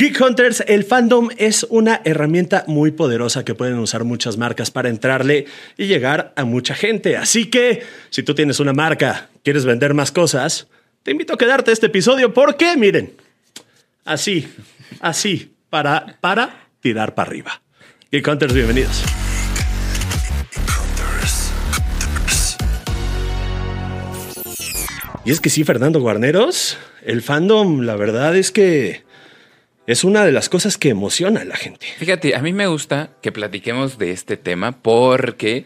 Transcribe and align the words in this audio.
Geek 0.00 0.18
Hunters, 0.18 0.64
el 0.66 0.84
fandom 0.84 1.28
es 1.36 1.66
una 1.68 2.00
herramienta 2.06 2.64
muy 2.66 2.90
poderosa 2.90 3.44
que 3.44 3.54
pueden 3.54 3.78
usar 3.78 4.04
muchas 4.04 4.38
marcas 4.38 4.70
para 4.70 4.88
entrarle 4.88 5.44
y 5.76 5.88
llegar 5.88 6.32
a 6.36 6.44
mucha 6.46 6.74
gente. 6.74 7.18
Así 7.18 7.50
que, 7.50 7.82
si 8.08 8.22
tú 8.22 8.34
tienes 8.34 8.60
una 8.60 8.72
marca, 8.72 9.28
quieres 9.44 9.66
vender 9.66 9.92
más 9.92 10.10
cosas, 10.10 10.68
te 11.02 11.10
invito 11.10 11.34
a 11.34 11.36
quedarte 11.36 11.70
este 11.70 11.88
episodio 11.88 12.32
porque, 12.32 12.78
miren, 12.78 13.12
así, 14.06 14.48
así, 15.00 15.52
para, 15.68 16.16
para 16.22 16.68
tirar 16.80 17.14
para 17.14 17.28
arriba. 17.28 17.60
Geek 18.10 18.26
Hunters, 18.26 18.54
bienvenidos. 18.54 19.04
Y 25.26 25.30
es 25.30 25.40
que 25.42 25.50
sí, 25.50 25.62
Fernando 25.62 26.00
Guarneros, 26.00 26.78
el 27.04 27.20
fandom, 27.20 27.82
la 27.82 27.96
verdad 27.96 28.34
es 28.34 28.50
que 28.50 29.09
es 29.90 30.04
una 30.04 30.24
de 30.24 30.30
las 30.30 30.48
cosas 30.48 30.78
que 30.78 30.90
emociona 30.90 31.40
a 31.40 31.44
la 31.44 31.56
gente. 31.56 31.84
Fíjate, 31.98 32.36
a 32.36 32.42
mí 32.42 32.52
me 32.52 32.68
gusta 32.68 33.10
que 33.20 33.32
platiquemos 33.32 33.98
de 33.98 34.12
este 34.12 34.36
tema 34.36 34.70
porque 34.70 35.64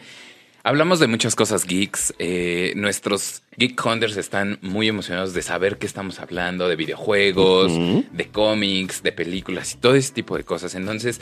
hablamos 0.63 0.99
de 0.99 1.05
muchas 1.05 1.35
cosas 1.35 1.65
geeks. 1.65 2.11
Eh, 2.17 2.73
nuestros 2.75 3.43
geek 3.55 3.79
hunters 3.85 4.17
están 4.17 4.57
muy 4.63 4.87
emocionados 4.87 5.35
de 5.35 5.43
saber 5.43 5.77
qué 5.77 5.85
estamos 5.85 6.19
hablando, 6.19 6.67
de 6.67 6.75
videojuegos, 6.75 7.71
de 8.11 8.27
cómics, 8.29 9.03
de 9.03 9.11
películas 9.11 9.75
y 9.75 9.77
todo 9.77 9.93
ese 9.93 10.11
tipo 10.11 10.35
de 10.37 10.43
cosas. 10.43 10.73
Entonces, 10.73 11.21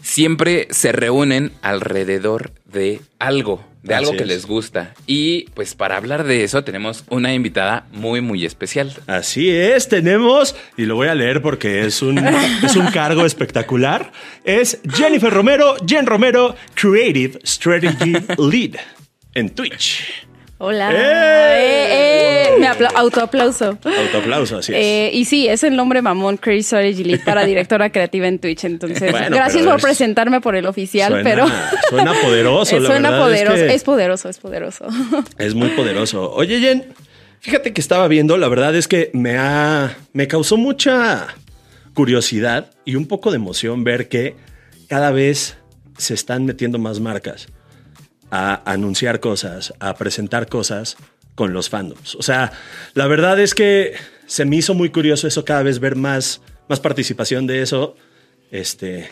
siempre 0.00 0.68
se 0.70 0.92
reúnen 0.92 1.50
alrededor 1.60 2.52
de 2.66 3.00
algo, 3.18 3.64
de 3.88 3.94
algo 3.94 4.12
que 4.12 4.24
les 4.24 4.46
gusta. 4.46 4.94
Y 5.06 5.44
pues 5.54 5.74
para 5.74 5.96
hablar 5.96 6.24
de 6.24 6.44
eso 6.44 6.62
tenemos 6.62 7.04
una 7.08 7.34
invitada 7.34 7.86
muy, 7.92 8.20
muy 8.20 8.44
especial. 8.44 8.92
Así 9.06 9.50
es, 9.50 9.88
tenemos, 9.88 10.54
y 10.76 10.84
lo 10.84 10.96
voy 10.96 11.08
a 11.08 11.14
leer 11.14 11.42
porque 11.42 11.86
es 11.86 12.02
un, 12.02 12.18
es 12.62 12.76
un 12.76 12.86
cargo 12.88 13.24
espectacular, 13.24 14.12
es 14.44 14.80
Jennifer 14.94 15.32
Romero, 15.32 15.76
Jen 15.86 16.06
Romero, 16.06 16.54
Creative 16.74 17.40
Strategy 17.44 18.12
Lead 18.38 18.76
en 19.34 19.50
Twitch. 19.50 20.27
Hola. 20.60 20.90
¡Eh! 20.92 20.96
Eh, 20.98 22.54
eh. 22.56 22.58
Me 22.58 22.66
autoaplauso. 22.66 23.78
Autoaplauso, 23.84 24.58
así 24.58 24.72
es. 24.72 24.78
Eh, 24.78 25.10
y 25.14 25.24
sí, 25.24 25.46
es 25.46 25.62
el 25.62 25.76
nombre 25.76 26.02
mamón, 26.02 26.40
Strategy 26.42 27.04
Lead 27.04 27.24
para 27.24 27.44
directora 27.44 27.90
creativa 27.92 28.26
en 28.26 28.40
Twitch. 28.40 28.64
Entonces, 28.64 29.12
gracias 29.30 29.64
por 29.64 29.80
presentarme 29.80 30.40
por 30.40 30.56
el 30.56 30.66
oficial, 30.66 31.20
pero. 31.22 31.46
Suena 31.88 32.12
poderoso, 32.20 32.80
la 32.80 32.88
Suena 32.88 33.18
poderoso. 33.18 33.64
Es, 33.64 33.84
poderoso, 33.84 34.28
es 34.28 34.38
poderoso. 34.38 34.86
Es 35.38 35.54
muy 35.54 35.68
poderoso. 35.68 36.32
Oye, 36.32 36.58
Jen, 36.58 36.86
fíjate 37.40 37.72
que 37.72 37.80
estaba 37.80 38.08
viendo, 38.08 38.36
la 38.36 38.48
verdad 38.48 38.74
es 38.74 38.88
que 38.88 39.10
me 39.12 39.38
ha. 39.38 39.96
me 40.12 40.26
causó 40.26 40.56
mucha 40.56 41.28
curiosidad 41.94 42.72
y 42.84 42.96
un 42.96 43.06
poco 43.06 43.30
de 43.30 43.36
emoción 43.36 43.84
ver 43.84 44.08
que 44.08 44.34
cada 44.88 45.12
vez 45.12 45.56
se 45.96 46.14
están 46.14 46.44
metiendo 46.44 46.78
más 46.78 46.98
marcas 46.98 47.48
a 48.30 48.70
anunciar 48.70 49.20
cosas, 49.20 49.74
a 49.80 49.94
presentar 49.94 50.48
cosas 50.48 50.96
con 51.34 51.52
los 51.52 51.68
fandoms. 51.68 52.14
O 52.16 52.22
sea, 52.22 52.52
la 52.94 53.06
verdad 53.06 53.38
es 53.40 53.54
que 53.54 53.94
se 54.26 54.44
me 54.44 54.56
hizo 54.56 54.74
muy 54.74 54.90
curioso 54.90 55.26
eso 55.26 55.44
cada 55.44 55.62
vez 55.62 55.78
ver 55.78 55.96
más, 55.96 56.40
más 56.68 56.80
participación 56.80 57.46
de 57.46 57.62
eso. 57.62 57.96
Este. 58.50 59.08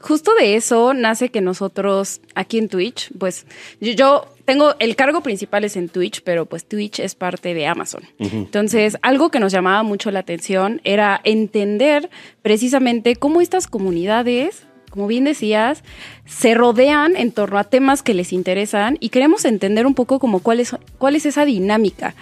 Justo 0.00 0.32
de 0.34 0.56
eso 0.56 0.94
nace 0.94 1.30
que 1.30 1.40
nosotros 1.40 2.20
aquí 2.34 2.58
en 2.58 2.68
Twitch, 2.68 3.10
pues 3.18 3.46
yo, 3.80 4.26
tengo 4.44 4.74
el 4.78 4.96
cargo 4.96 5.22
principal 5.22 5.64
es 5.64 5.76
en 5.76 5.88
Twitch, 5.88 6.22
pero 6.22 6.46
pues 6.46 6.64
Twitch 6.66 7.00
es 7.00 7.14
parte 7.14 7.52
de 7.52 7.66
Amazon. 7.66 8.02
Entonces, 8.18 8.96
algo 9.02 9.30
que 9.30 9.40
nos 9.40 9.52
llamaba 9.52 9.82
mucho 9.82 10.10
la 10.10 10.20
atención 10.20 10.80
era 10.84 11.20
entender 11.24 12.08
precisamente 12.42 13.16
cómo 13.16 13.40
estas 13.40 13.66
comunidades 13.66 14.67
como 14.90 15.06
bien 15.06 15.24
decías, 15.24 15.82
se 16.26 16.54
rodean 16.54 17.16
en 17.16 17.32
torno 17.32 17.58
a 17.58 17.64
temas 17.64 18.02
que 18.02 18.14
les 18.14 18.32
interesan 18.32 18.96
y 19.00 19.08
queremos 19.10 19.44
entender 19.44 19.86
un 19.86 19.94
poco 19.94 20.18
como 20.18 20.40
cuál 20.40 20.60
es, 20.60 20.76
cuál 20.98 21.16
es 21.16 21.26
esa 21.26 21.44
dinámica. 21.44 22.14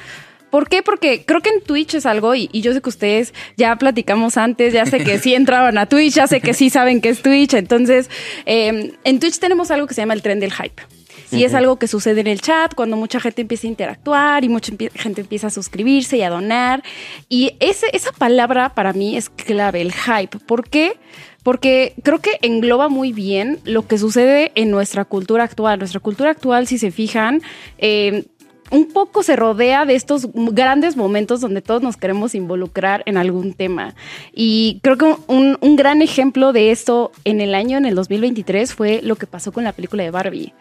¿Por 0.51 0.69
qué? 0.69 0.83
Porque 0.83 1.25
creo 1.25 1.41
que 1.41 1.51
en 1.51 1.61
Twitch 1.61 1.95
es 1.95 2.07
algo, 2.07 2.35
y, 2.35 2.49
yo 2.53 2.73
sé 2.73 2.81
que 2.81 2.89
ustedes 2.89 3.35
ya 3.57 3.77
platicamos 3.77 4.37
antes, 4.37 4.73
ya 4.73 4.87
sé 4.87 5.03
que 5.03 5.19
sí 5.19 5.35
entraron 5.37 5.77
a 5.77 5.87
Twitch, 5.87 6.15
ya 6.15 6.27
sé 6.27 6.41
que 6.41 6.55
sí 6.55 6.71
saben 6.71 7.01
qué 7.01 7.11
es 7.11 7.21
Twitch. 7.21 7.55
Entonces, 7.55 8.09
em, 8.45 8.93
en 9.05 9.21
Twitch 9.21 9.39
tenemos 9.39 9.71
algo 9.71 9.87
que 9.87 9.95
se 9.95 10.03
llama 10.03 10.15
el 10.15 10.23
tren 10.23 10.41
del 10.41 10.53
hype. 10.53 10.83
Y 11.33 11.43
es 11.45 11.55
algo 11.55 11.77
que 11.77 11.89
sucede 11.89 12.21
en 12.21 12.29
el 12.29 12.41
chat 12.41 12.75
cuando 12.75 12.97
mucha 12.97 13.19
gente 13.19 13.43
empieza 13.43 13.67
a 13.67 13.71
interactuar 13.71 14.45
y 14.45 14.49
mucha 14.49 14.73
gente 14.95 15.21
empieza 15.21 15.49
a 15.49 15.51
suscribirse 15.51 16.17
y 16.17 16.23
a 16.23 16.31
donar. 16.31 16.83
Y 17.29 17.57
ese, 17.59 17.87
esa 17.93 18.13
palabra 18.13 18.75
para 18.75 18.93
mí 18.93 19.17
es 19.17 19.29
clave, 19.29 19.81
el 19.83 19.93
hype. 19.93 20.39
¿Por 20.39 20.69
qué? 20.69 20.99
Porque 21.47 21.95
creo 22.03 22.19
que 22.19 22.41
engloba 22.43 22.89
muy 22.89 23.13
bien 23.13 23.61
lo 23.65 23.87
que 23.87 23.99
sucede 23.99 24.51
en 24.57 24.73
nuestra 24.73 25.05
cultura 25.05 25.45
actual. 25.45 25.79
Nuestra 25.79 26.01
cultura 26.01 26.33
actual, 26.33 26.67
si 26.67 26.77
se 26.77 26.91
fijan, 26.91 27.41
eh, 27.79 28.25
un 28.73 28.89
poco 28.89 29.23
se 29.23 29.37
rodea 29.37 29.85
de 29.85 29.95
estos 29.95 30.27
grandes 30.35 30.97
momentos 30.97 31.41
donde 31.41 31.63
todos 31.63 31.83
nos 31.83 31.97
queremos 31.97 32.35
involucrar 32.35 33.05
en 33.07 33.17
algún 33.17 33.53
tema. 33.53 33.95
Y 34.35 34.81
creo 34.83 34.97
que 34.97 35.05
un, 35.29 35.57
un, 35.61 35.77
gran 35.77 36.03
ejemplo 36.03 36.53
de 36.53 36.73
esto 36.73 37.13
en 37.23 37.41
el 37.41 37.55
año, 37.55 37.79
en 37.79 37.87
el 37.87 37.95
2023, 37.95 38.75
fue 38.75 39.01
lo 39.05 39.15
que 39.15 39.29
pasó 39.29 39.53
con 39.53 39.63
la 39.63 39.71
película 39.71 40.03
de 40.03 40.11
Barbie. 40.11 40.53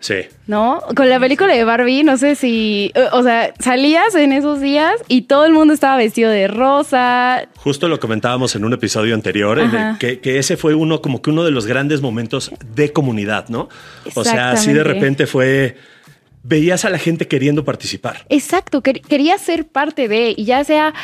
Sí. 0.00 0.26
¿No? 0.46 0.82
Con 0.94 1.08
la 1.08 1.18
película 1.18 1.52
de 1.54 1.64
Barbie, 1.64 2.04
no 2.04 2.16
sé 2.16 2.34
si, 2.34 2.92
o 3.12 3.22
sea, 3.22 3.52
salías 3.58 4.14
en 4.14 4.32
esos 4.32 4.60
días 4.60 4.94
y 5.08 5.22
todo 5.22 5.46
el 5.46 5.52
mundo 5.52 5.74
estaba 5.74 5.96
vestido 5.96 6.30
de 6.30 6.48
rosa. 6.48 7.48
Justo 7.56 7.88
lo 7.88 7.98
comentábamos 7.98 8.54
en 8.56 8.64
un 8.64 8.72
episodio 8.72 9.14
anterior, 9.14 9.60
que, 9.98 10.20
que, 10.20 10.38
ese 10.38 10.56
fue 10.56 10.74
uno, 10.74 11.00
como 11.00 11.22
que 11.22 11.30
uno 11.30 11.44
de 11.44 11.50
los 11.50 11.66
grandes 11.66 12.02
momentos 12.02 12.52
de 12.74 12.92
comunidad, 12.92 13.48
¿no? 13.48 13.68
O 14.14 14.22
sea, 14.22 14.50
así 14.50 14.72
de 14.72 14.84
repente 14.84 15.26
fue 15.26 15.76
veías 16.48 16.84
a 16.84 16.90
la 16.90 16.98
gente 16.98 17.26
queriendo 17.26 17.64
participar. 17.64 18.24
Exacto, 18.28 18.80
quería 18.82 19.36
ser 19.38 19.66
parte 19.66 20.06
de, 20.06 20.32
y 20.36 20.44
ya 20.44 20.62
sea 20.62 20.94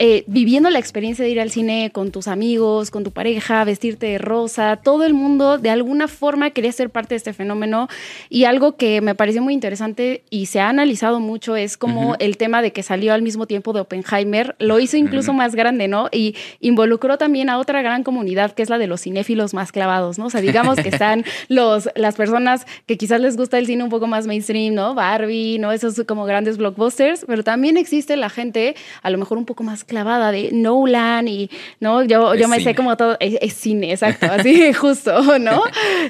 eh, 0.00 0.24
viviendo 0.28 0.70
la 0.70 0.78
experiencia 0.78 1.24
de 1.24 1.30
ir 1.30 1.40
al 1.40 1.50
cine 1.50 1.90
con 1.92 2.12
tus 2.12 2.28
amigos, 2.28 2.90
con 2.90 3.02
tu 3.02 3.10
pareja, 3.10 3.64
vestirte 3.64 4.06
de 4.06 4.18
rosa, 4.18 4.76
todo 4.76 5.04
el 5.04 5.12
mundo 5.12 5.58
de 5.58 5.70
alguna 5.70 6.06
forma 6.06 6.50
quería 6.50 6.70
ser 6.70 6.90
parte 6.90 7.10
de 7.10 7.16
este 7.16 7.32
fenómeno. 7.32 7.88
Y 8.28 8.44
algo 8.44 8.76
que 8.76 9.00
me 9.00 9.14
pareció 9.14 9.42
muy 9.42 9.54
interesante 9.54 10.22
y 10.30 10.46
se 10.46 10.60
ha 10.60 10.68
analizado 10.68 11.18
mucho 11.18 11.56
es 11.56 11.76
como 11.76 12.14
el 12.20 12.36
tema 12.36 12.62
de 12.62 12.72
que 12.72 12.82
salió 12.84 13.12
al 13.12 13.22
mismo 13.22 13.46
tiempo 13.46 13.72
de 13.72 13.80
Oppenheimer 13.80 14.54
lo 14.60 14.78
hizo 14.78 14.96
incluso 14.96 15.32
más 15.32 15.54
grande, 15.54 15.88
¿no? 15.88 16.08
Y 16.12 16.36
involucró 16.60 17.18
también 17.18 17.50
a 17.50 17.58
otra 17.58 17.82
gran 17.82 18.04
comunidad 18.04 18.52
que 18.52 18.62
es 18.62 18.70
la 18.70 18.78
de 18.78 18.86
los 18.86 19.00
cinéfilos 19.00 19.52
más 19.52 19.72
clavados, 19.72 20.18
¿no? 20.18 20.26
O 20.26 20.30
sea, 20.30 20.40
digamos 20.40 20.76
que 20.78 20.90
están 20.90 21.24
los, 21.48 21.88
las 21.96 22.14
personas 22.14 22.66
que 22.86 22.96
quizás 22.96 23.20
les 23.20 23.36
gusta 23.36 23.58
el 23.58 23.66
cine 23.66 23.82
un 23.82 23.90
poco 23.90 24.06
más 24.06 24.26
mainstream, 24.28 24.74
¿no? 24.74 24.94
Barbie, 24.94 25.58
¿no? 25.58 25.72
Esos 25.72 26.04
como 26.06 26.24
grandes 26.24 26.56
blockbusters, 26.56 27.24
pero 27.26 27.42
también 27.42 27.76
existe 27.76 28.16
la 28.16 28.30
gente 28.30 28.76
a 29.02 29.10
lo 29.10 29.18
mejor 29.18 29.38
un 29.38 29.44
poco 29.44 29.64
más 29.64 29.84
clavada 29.88 30.30
de 30.30 30.50
Nolan 30.52 31.26
y, 31.26 31.50
¿no? 31.80 32.04
Yo, 32.04 32.36
yo 32.36 32.46
me 32.46 32.60
sé 32.60 32.76
como 32.76 32.96
todo, 32.96 33.16
es, 33.18 33.54
cine, 33.54 33.90
exacto, 33.90 34.26
así 34.30 34.72
justo, 34.74 35.38
¿no? 35.40 35.62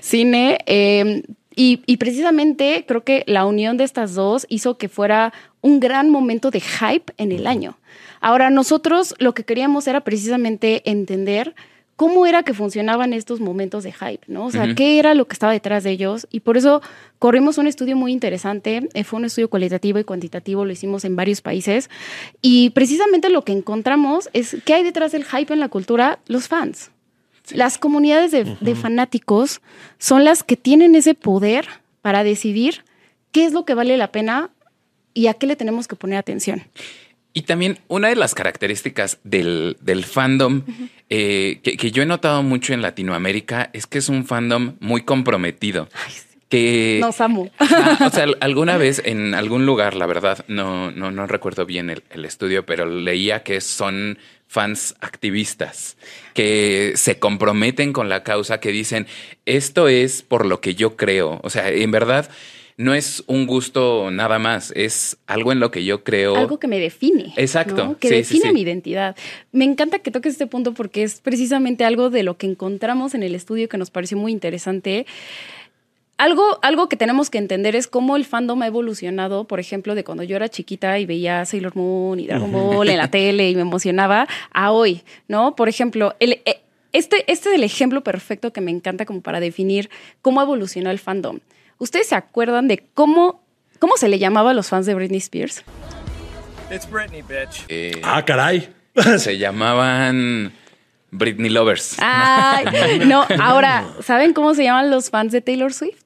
cine. 0.03 0.59
Em, 0.67 1.23
y, 1.57 1.83
y, 1.87 1.97
precisamente 1.97 2.85
creo 2.87 3.03
que 3.03 3.25
la 3.27 3.47
unión 3.47 3.79
de 3.79 3.85
estas 3.85 4.15
dos 4.15 4.47
hizo 4.49 4.77
que 4.77 4.89
fuera 4.89 5.33
un 5.61 5.81
gran 5.81 6.11
momento 6.11 6.51
de 6.51 6.61
hype 6.61 7.13
en 7.17 7.33
el 7.33 7.47
año. 7.47 7.79
Ahora, 8.21 8.51
nosotros 8.51 9.15
lo 9.19 9.35
que 9.35 9.45
queríamos 9.45 9.87
era 9.87 10.03
precisamente 10.03 10.89
entender 10.89 11.55
cómo 11.99 12.27
era 12.27 12.45
que 12.45 12.55
funcionaban 12.55 13.13
estos 13.13 13.41
momentos 13.41 13.83
de 13.83 13.91
hype, 13.91 14.21
¿no? 14.29 14.47
O 14.47 14.51
sea, 14.53 14.73
qué 14.77 15.01
era 15.01 15.15
lo 15.15 15.27
que 15.27 15.33
estaba 15.33 15.53
detrás 15.53 15.83
de 15.83 15.91
ellos. 15.91 16.29
Y 16.31 16.39
por 16.39 16.57
eso 16.57 16.81
corrimos 17.19 17.59
un 17.59 17.67
estudio 17.67 17.97
muy 17.97 18.13
interesante. 18.13 18.89
Eh, 18.95 19.03
fue 19.03 19.19
un 19.19 19.25
estudio 19.25 19.51
cualitativo 19.51 19.99
y 19.99 20.05
cuantitativo, 20.05 20.65
lo 20.65 20.71
hicimos 20.71 21.05
en 21.05 21.17
varios 21.17 21.41
países. 21.41 21.91
Y 22.41 22.71
precisamente 22.71 23.31
lo 23.31 23.43
que 23.43 23.51
encontramos 23.51 24.31
es 24.33 24.59
qué 24.65 24.75
hay 24.75 24.85
detrás 24.85 25.11
del 25.11 25.25
hype 25.25 25.53
en 25.53 25.59
la 25.59 25.69
cultura, 25.69 26.21
los 26.29 26.47
fans. 26.47 26.93
Las 27.51 27.79
comunidades 27.79 28.31
de, 28.31 28.57
de 28.61 28.75
fanáticos 28.77 29.61
son 29.99 30.23
las 30.23 30.45
que 30.45 30.57
tienen 30.57 30.95
ese 30.95 31.15
poder 31.15 31.67
para 32.01 32.23
decidir 32.23 32.85
qué 33.33 33.45
es 33.45 33.53
lo 33.53 33.65
que 33.65 33.75
vale 33.75 33.97
la 33.97 34.13
pena 34.13 34.51
y 35.15 35.27
a 35.27 35.35
qué 35.35 35.49
le 35.49 35.57
tenemos 35.57 35.89
que 35.89 35.97
poner 35.97 36.19
atención. 36.19 36.63
Y 37.39 37.43
también 37.43 37.79
una 37.87 38.09
de 38.09 38.17
las 38.17 38.35
características 38.35 39.19
del, 39.23 39.77
fandom 40.05 40.63
eh, 41.11 41.61
que, 41.63 41.91
yo 41.91 42.03
he 42.03 42.07
notado 42.07 42.43
mucho 42.43 42.75
en 42.75 42.83
Latinoamérica 42.83 43.71
es 43.73 43.87
que 43.87 43.99
es 43.99 44.09
un 44.09 44.25
fandom 44.25 44.77
muy 44.81 45.03
comprometido. 45.03 45.89
Que, 46.49 46.99
Nos 47.01 47.21
amo. 47.21 47.51
o 48.07 48.11
sea, 48.11 48.27
alguna 48.41 48.79
vez 48.79 49.03
en 49.05 49.35
algún 49.35 49.67
lugar, 49.67 49.95
la 49.95 50.07
verdad, 50.07 50.45
no, 50.49 50.91
no, 50.91 51.11
no 51.11 51.27
recuerdo 51.27 51.67
bien 51.67 51.91
el, 51.91 52.03
el 52.11 52.25
estudio, 52.25 52.65
pero 52.65 52.87
leía 52.87 53.43
que 53.43 53.61
son 53.61 54.19
fans 54.47 54.97
activistas 55.01 55.99
que 56.33 56.93
se 56.97 57.19
comprometen 57.19 57.93
con 57.93 58.09
la 58.09 58.23
causa, 58.23 58.61
que 58.61 58.73
dicen, 58.73 59.07
esto 59.45 59.89
es 59.89 60.23
por 60.23 60.47
lo 60.47 60.61
que 60.61 60.75
yo 60.75 60.97
creo. 60.97 61.41
O 61.43 61.51
sea, 61.51 61.69
en 61.69 61.91
verdad 61.91 62.31
no 62.79 62.95
es 62.95 63.25
un 63.27 63.47
gusto 63.47 64.09
nada 64.13 64.39
más, 64.39 64.73
es 64.77 65.19
algo 65.27 65.51
en 65.51 65.59
lo 65.59 65.73
que 65.73 65.85
yo 65.85 66.05
creo. 66.05 66.37
Algo 66.37 66.61
que 66.61 66.69
me 66.69 66.79
define. 66.79 67.35
Exacto. 67.37 67.85
¿no? 67.85 67.99
Que 67.99 68.07
Sí, 68.09 68.15
define 68.15 68.43
sí. 68.47 68.53
mi 68.53 68.61
identidad. 68.61 69.17
Me 69.51 69.65
encanta 69.65 69.99
que 69.99 70.13
toques 70.13 70.33
este 70.35 70.47
punto 70.47 70.73
porque 70.75 71.03
es 71.03 71.21
precisamente 71.21 71.85
algo 71.85 72.09
de 72.09 72.23
lo 72.23 72.39
que 72.39 72.47
encontramos 72.47 73.15
en 73.15 73.25
el 73.25 73.35
estudio 73.35 73.69
que 73.69 73.79
nos 73.79 73.91
pareció 73.91 74.17
muy 74.17 74.31
interesante. 74.31 75.07
Algo, 76.19 76.61
algo 76.63 76.89
que 76.89 76.97
tenemos 76.97 77.31
que 77.31 77.39
entender 77.39 77.75
es 77.75 77.89
cómo 77.89 78.15
el 78.15 78.25
fandom 78.25 78.63
ha 78.63 78.69
evolucionado, 78.69 79.45
por 79.45 79.59
ejemplo, 79.59 79.97
de 79.97 80.05
cuando 80.05 80.23
yo 80.23 80.37
era 80.37 80.49
chiquita 80.49 81.01
y 81.01 81.07
veía 81.07 81.45
Sailor 81.47 81.75
Moon 81.75 82.21
y 82.21 82.29
Dragon 82.29 82.51
Ball 82.53 82.89
en 82.89 82.99
la 82.99 83.11
tele 83.11 83.51
y 83.51 83.57
me 83.57 83.63
emocionaba, 83.63 84.29
a 84.53 84.71
hoy, 84.71 85.03
¿no? 85.27 85.57
Por 85.57 85.69
ejemplo, 85.69 86.15
el, 86.21 86.35
eh, 86.45 86.61
este, 86.93 87.25
este 87.31 87.49
es 87.49 87.55
el 87.57 87.65
ejemplo 87.65 88.03
perfecto 88.03 88.53
que 88.53 88.61
me 88.61 88.71
encanta 88.71 89.05
como 89.05 89.21
para 89.21 89.41
definir 89.41 89.91
cómo 90.23 90.41
evolucionó 90.43 90.91
el 90.91 91.01
fandom. 91.01 91.41
¿Ustedes 91.79 92.09
se 92.09 92.15
acuerdan 92.15 92.69
de 92.69 92.85
cómo, 92.95 93.43
cómo 93.79 93.97
se 93.97 94.09
le 94.09 94.19
llamaba 94.19 94.51
a 94.51 94.55
los 94.55 94.69
fans 94.69 94.87
de 94.87 94.95
Britney 94.95 95.19
Spears? 95.19 95.63
It's 96.73 96.89
Britney, 96.91 97.23
bitch. 97.23 97.65
Eh, 97.69 98.01
Ah, 98.05 98.25
caray. 98.25 98.69
se 99.19 99.39
llamaban 99.39 100.53
Britney 101.11 101.51
Lovers. 101.51 101.97
Ay, 102.01 103.01
no, 103.07 103.25
ahora, 103.41 103.87
¿saben 104.03 104.33
cómo 104.35 104.55
se 104.55 104.65
llaman 104.65 104.91
los 104.91 105.11
fans 105.11 105.33
de 105.33 105.41
Taylor 105.41 105.73
Swift? 105.73 106.03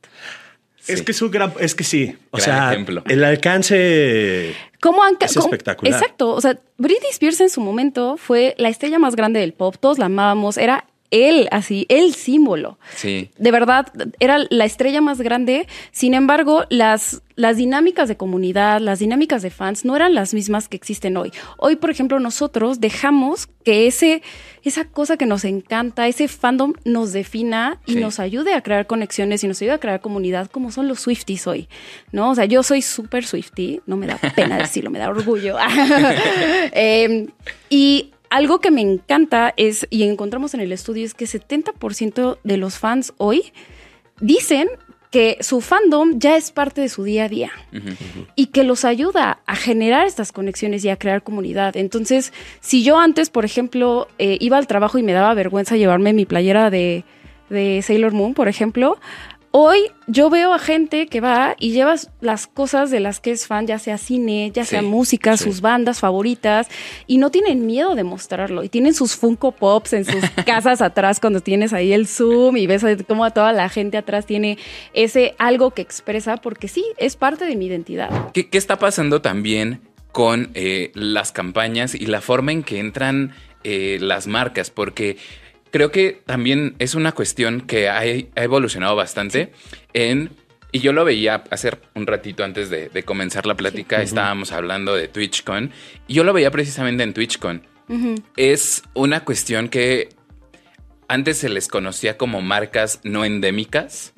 Es 0.87 1.03
que 1.03 1.13
es 1.13 1.23
un 1.23 1.31
gran, 1.31 1.53
es 1.61 1.75
que 1.77 1.85
sí. 1.85 2.17
O 2.33 2.39
Gran 2.39 2.45
sea, 2.45 2.73
ejemplo. 2.73 3.03
el 3.07 3.23
alcance. 3.25 4.53
¿Cómo 4.81 5.05
han 5.05 5.17
Es 5.21 5.33
cómo- 5.35 5.47
espectacular. 5.47 5.95
Exacto. 5.95 6.31
O 6.31 6.41
sea, 6.41 6.59
Britney 6.77 7.11
Spears 7.11 7.41
en 7.41 7.51
su 7.51 7.61
momento 7.61 8.17
fue 8.17 8.55
la 8.59 8.69
estrella 8.69 8.99
más 8.99 9.15
grande 9.15 9.39
del 9.39 9.53
pop. 9.53 9.77
Todos 9.79 9.99
la 10.01 10.07
amábamos. 10.07 10.59
Era 10.59 10.85
él, 11.13 11.47
así, 11.53 11.87
el 11.89 12.15
símbolo. 12.15 12.79
Sí. 12.97 13.31
De 13.39 13.51
verdad, 13.53 13.87
era 14.19 14.39
la 14.51 14.65
estrella 14.65 15.01
más 15.01 15.21
grande. 15.21 15.69
Sin 15.93 16.15
embargo, 16.15 16.65
las, 16.71 17.23
las 17.37 17.57
dinámicas 17.57 18.09
de 18.09 18.17
comunidad, 18.17 18.81
las 18.81 18.99
dinámicas 18.99 19.43
de 19.43 19.51
fans 19.51 19.85
no 19.85 19.95
eran 19.95 20.15
las 20.15 20.35
mismas 20.35 20.69
que 20.69 20.77
existen 20.77 21.17
hoy. 21.17 21.31
Hoy, 21.59 21.77
por 21.77 21.91
ejemplo, 21.91 22.19
nosotros 22.19 22.81
dejamos 22.81 23.49
que 23.65 23.87
ese, 23.87 24.23
esa 24.65 24.87
cosa 24.87 25.17
que 25.17 25.27
nos 25.27 25.45
encanta, 25.45 26.09
ese 26.09 26.27
fandom 26.27 26.73
nos 26.85 27.13
defina 27.13 27.79
y 27.87 27.93
Sí. 27.95 28.01
nos 28.01 28.19
ayude 28.19 28.55
a 28.55 28.63
crear 28.63 28.87
conexiones 28.87 29.45
y 29.45 29.49
nos 29.49 29.61
ayude 29.63 29.75
a 29.75 29.79
crear 29.79 30.01
comunidad 30.01 30.51
como 30.51 30.73
son 30.73 30.89
los 30.89 31.01
Swifties 31.01 31.47
hoy, 31.47 31.69
¿no? 32.11 32.31
O 32.31 32.35
sea, 32.35 32.47
yo 32.47 32.63
soy 32.63 32.83
súper 32.83 33.25
Swiftie, 33.25 33.83
no 33.87 33.97
me 33.97 34.07
da 34.07 34.19
pena 34.35 34.57
decirlo, 34.59 34.91
me 34.91 34.99
da 34.99 35.09
orgullo. 35.11 35.57
Em, 36.73 37.29
y 37.71 38.12
algo 38.33 38.61
que 38.61 38.71
me 38.71 38.81
encanta 38.81 39.53
es, 39.59 39.87
y 39.91 40.05
encontramos 40.05 40.55
en 40.55 40.61
el 40.61 40.73
estudio, 40.73 41.05
es 41.05 41.13
que 41.13 41.27
70% 41.27 42.39
de 42.43 42.57
los 42.57 42.79
fans 42.79 43.13
hoy 43.19 43.53
dicen 44.21 44.69
que 45.11 45.37
su 45.41 45.61
fandom 45.61 46.19
ya 46.19 46.39
es 46.39 46.51
parte 46.51 46.81
de 46.81 46.89
su 46.89 47.05
día 47.05 47.25
a 47.25 47.29
día 47.29 47.53
y 48.35 48.47
que 48.47 48.65
los 48.65 48.87
ayuda 48.87 49.43
a 49.45 49.55
generar 49.55 50.07
estas 50.07 50.33
conexiones 50.33 50.83
y 50.83 50.89
a 50.89 50.97
crear 50.97 51.23
comunidad. 51.23 51.77
Entonces, 51.77 52.33
si 52.61 52.83
yo 52.83 52.99
antes, 52.99 53.29
por 53.29 53.45
ejemplo, 53.45 54.09
eh, 54.19 54.39
iba 54.41 54.57
al 54.57 54.67
trabajo 54.67 54.97
y 54.97 55.03
me 55.03 55.13
daba 55.13 55.35
vergüenza 55.35 55.77
llevarme 55.77 56.15
mi 56.15 56.25
playera 56.25 56.71
de, 56.71 57.05
de 57.51 57.83
Sailor 57.83 58.13
Moon, 58.13 58.33
por 58.33 58.49
ejemplo, 58.49 58.99
hoy 59.53 59.93
yo 60.07 60.31
veo 60.31 60.53
a 60.53 60.59
gente 60.59 61.07
que 61.07 61.21
va 61.21 61.55
y 61.59 61.73
lleva 61.73 61.95
las 62.21 62.47
cosas 62.47 62.91
de 62.91 63.01
las 63.01 63.21
que 63.21 63.31
es 63.31 63.47
fan, 63.47 63.67
ya 63.67 63.79
sea 63.79 63.99
cine, 63.99 64.51
ya 64.53 64.65
sea 64.65 64.83
música, 64.83 65.37
sí. 65.37 65.45
sus 65.45 65.61
bandas 65.61 66.01
favoritas, 66.01 66.69
y 67.07 67.19
no 67.19 67.31
tienen 67.31 67.67
miedo 67.67 67.95
de 67.95 68.03
mostrarlo. 68.03 68.65
Y 68.65 68.69
tienen 68.69 68.95
sus 68.95 69.15
Funko 69.15 69.53
Pops 69.53 69.93
en 69.93 70.05
sus 70.05 70.29
casas 70.47 70.83
atrás 70.83 71.21
cuando 71.21 71.41
tienes 71.41 71.73
ahí 71.73 71.93
el 71.93 72.09
Zoom 72.09 72.57
y 72.57 72.67
ves 72.67 72.85
cómo 73.07 73.31
toda 73.31 73.53
la 73.53 73.69
gente 73.69 73.97
atrás 73.97 74.27
tiene 74.27 74.59
ese 74.95 75.35
algo 75.39 75.71
que 75.71 75.83
expresa, 75.83 76.39
porque 76.39 76.69
sí, 76.69 76.85
es 76.97 77.17
parte 77.17 77.45
de 77.45 77.55
mi 77.55 77.67
identidad. 77.67 78.33
¿Qué, 78.33 78.49
qué 78.49 78.59
está 78.59 78.79
pasando 78.79 79.23
también 79.23 79.81
con 80.11 80.51
eh, 80.55 80.91
las 80.95 81.33
campañas 81.33 81.95
y 81.95 82.07
la 82.07 82.21
forma 82.21 82.53
en 82.53 82.63
que 82.63 82.81
entran 82.81 83.35
eh, 83.65 83.99
las 84.01 84.27
marcas? 84.27 84.71
Porque 84.71 85.19
creo 85.73 85.91
que 85.91 86.23
también 86.25 86.77
es 86.79 86.95
una 86.95 87.11
cuestión 87.11 87.63
que 87.63 87.89
ha, 87.89 87.99
ha 87.99 88.45
evolucionado 88.45 88.95
bastante 88.95 89.53
en... 89.93 90.31
Y 90.75 90.81
yo 90.81 90.95
lo 90.95 91.05
veía 91.05 91.45
hace 91.51 91.71
un 91.95 92.07
ratito 92.07 92.45
antes 92.45 92.71
de, 92.71 92.89
de 92.89 93.03
comenzar 93.03 93.45
la 93.45 93.57
plática, 93.57 94.01
estábamos 94.01 94.53
hablando 94.53 94.95
de 94.95 95.07
TwitchCon, 95.07 95.71
y 96.07 96.15
yo 96.15 96.25
lo 96.25 96.33
veía 96.33 96.51
precisamente 96.51 97.03
en 97.03 97.13
TwitchCon. 97.13 97.63
Es 98.39 98.83
una 98.95 99.23
cuestión 99.23 99.69
que 99.69 100.09
antes 101.09 101.37
se 101.37 101.51
les 101.51 101.69
conocía 101.69 102.17
como 102.17 102.41
marcas 102.41 103.01
no 103.03 103.27
endémicas, 103.27 104.15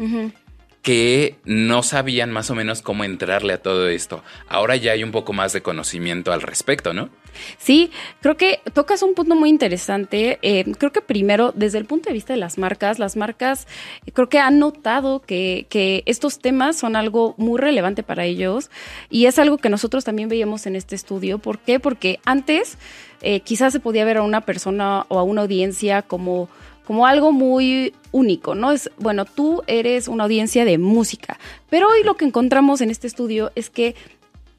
que 0.82 1.34
no 1.44 1.82
sabían 1.82 2.30
más 2.30 2.50
o 2.50 2.54
menos 2.54 2.82
cómo 2.82 3.02
entrarle 3.02 3.54
a 3.54 3.60
todo 3.60 3.88
esto. 3.88 4.22
Ahora 4.46 4.76
ya 4.76 4.92
hay 4.92 5.02
un 5.02 5.10
poco 5.10 5.32
más 5.32 5.52
de 5.52 5.60
conocimiento 5.60 6.32
al 6.32 6.40
respecto, 6.40 6.94
¿no? 6.94 7.10
Sí, 7.58 7.90
creo 8.20 8.36
que 8.36 8.60
tocas 8.72 9.02
un 9.02 9.14
punto 9.14 9.34
muy 9.34 9.48
interesante. 9.48 10.38
Eh, 10.42 10.64
creo 10.78 10.92
que 10.92 11.00
primero, 11.00 11.52
desde 11.54 11.78
el 11.78 11.84
punto 11.84 12.08
de 12.08 12.14
vista 12.14 12.32
de 12.32 12.38
las 12.38 12.58
marcas, 12.58 12.98
las 12.98 13.16
marcas 13.16 13.66
eh, 14.06 14.12
creo 14.12 14.28
que 14.28 14.38
han 14.38 14.58
notado 14.58 15.20
que, 15.20 15.66
que 15.68 16.02
estos 16.06 16.38
temas 16.38 16.76
son 16.76 16.96
algo 16.96 17.34
muy 17.38 17.60
relevante 17.60 18.02
para 18.02 18.24
ellos 18.24 18.70
y 19.10 19.26
es 19.26 19.38
algo 19.38 19.58
que 19.58 19.70
nosotros 19.70 20.04
también 20.04 20.28
veíamos 20.28 20.66
en 20.66 20.76
este 20.76 20.94
estudio. 20.94 21.38
¿Por 21.38 21.58
qué? 21.58 21.80
Porque 21.80 22.20
antes 22.24 22.78
eh, 23.22 23.40
quizás 23.40 23.72
se 23.72 23.80
podía 23.80 24.04
ver 24.04 24.18
a 24.18 24.22
una 24.22 24.42
persona 24.42 25.06
o 25.08 25.18
a 25.18 25.22
una 25.22 25.42
audiencia 25.42 26.02
como 26.02 26.48
como 26.86 27.06
algo 27.06 27.32
muy 27.32 27.94
único, 28.12 28.54
¿no? 28.54 28.70
Es, 28.70 28.90
bueno, 28.98 29.24
tú 29.24 29.62
eres 29.66 30.06
una 30.06 30.24
audiencia 30.24 30.66
de 30.66 30.76
música, 30.76 31.38
pero 31.70 31.88
hoy 31.88 32.04
lo 32.04 32.14
que 32.14 32.26
encontramos 32.26 32.82
en 32.82 32.90
este 32.90 33.06
estudio 33.06 33.50
es 33.54 33.70
que 33.70 33.94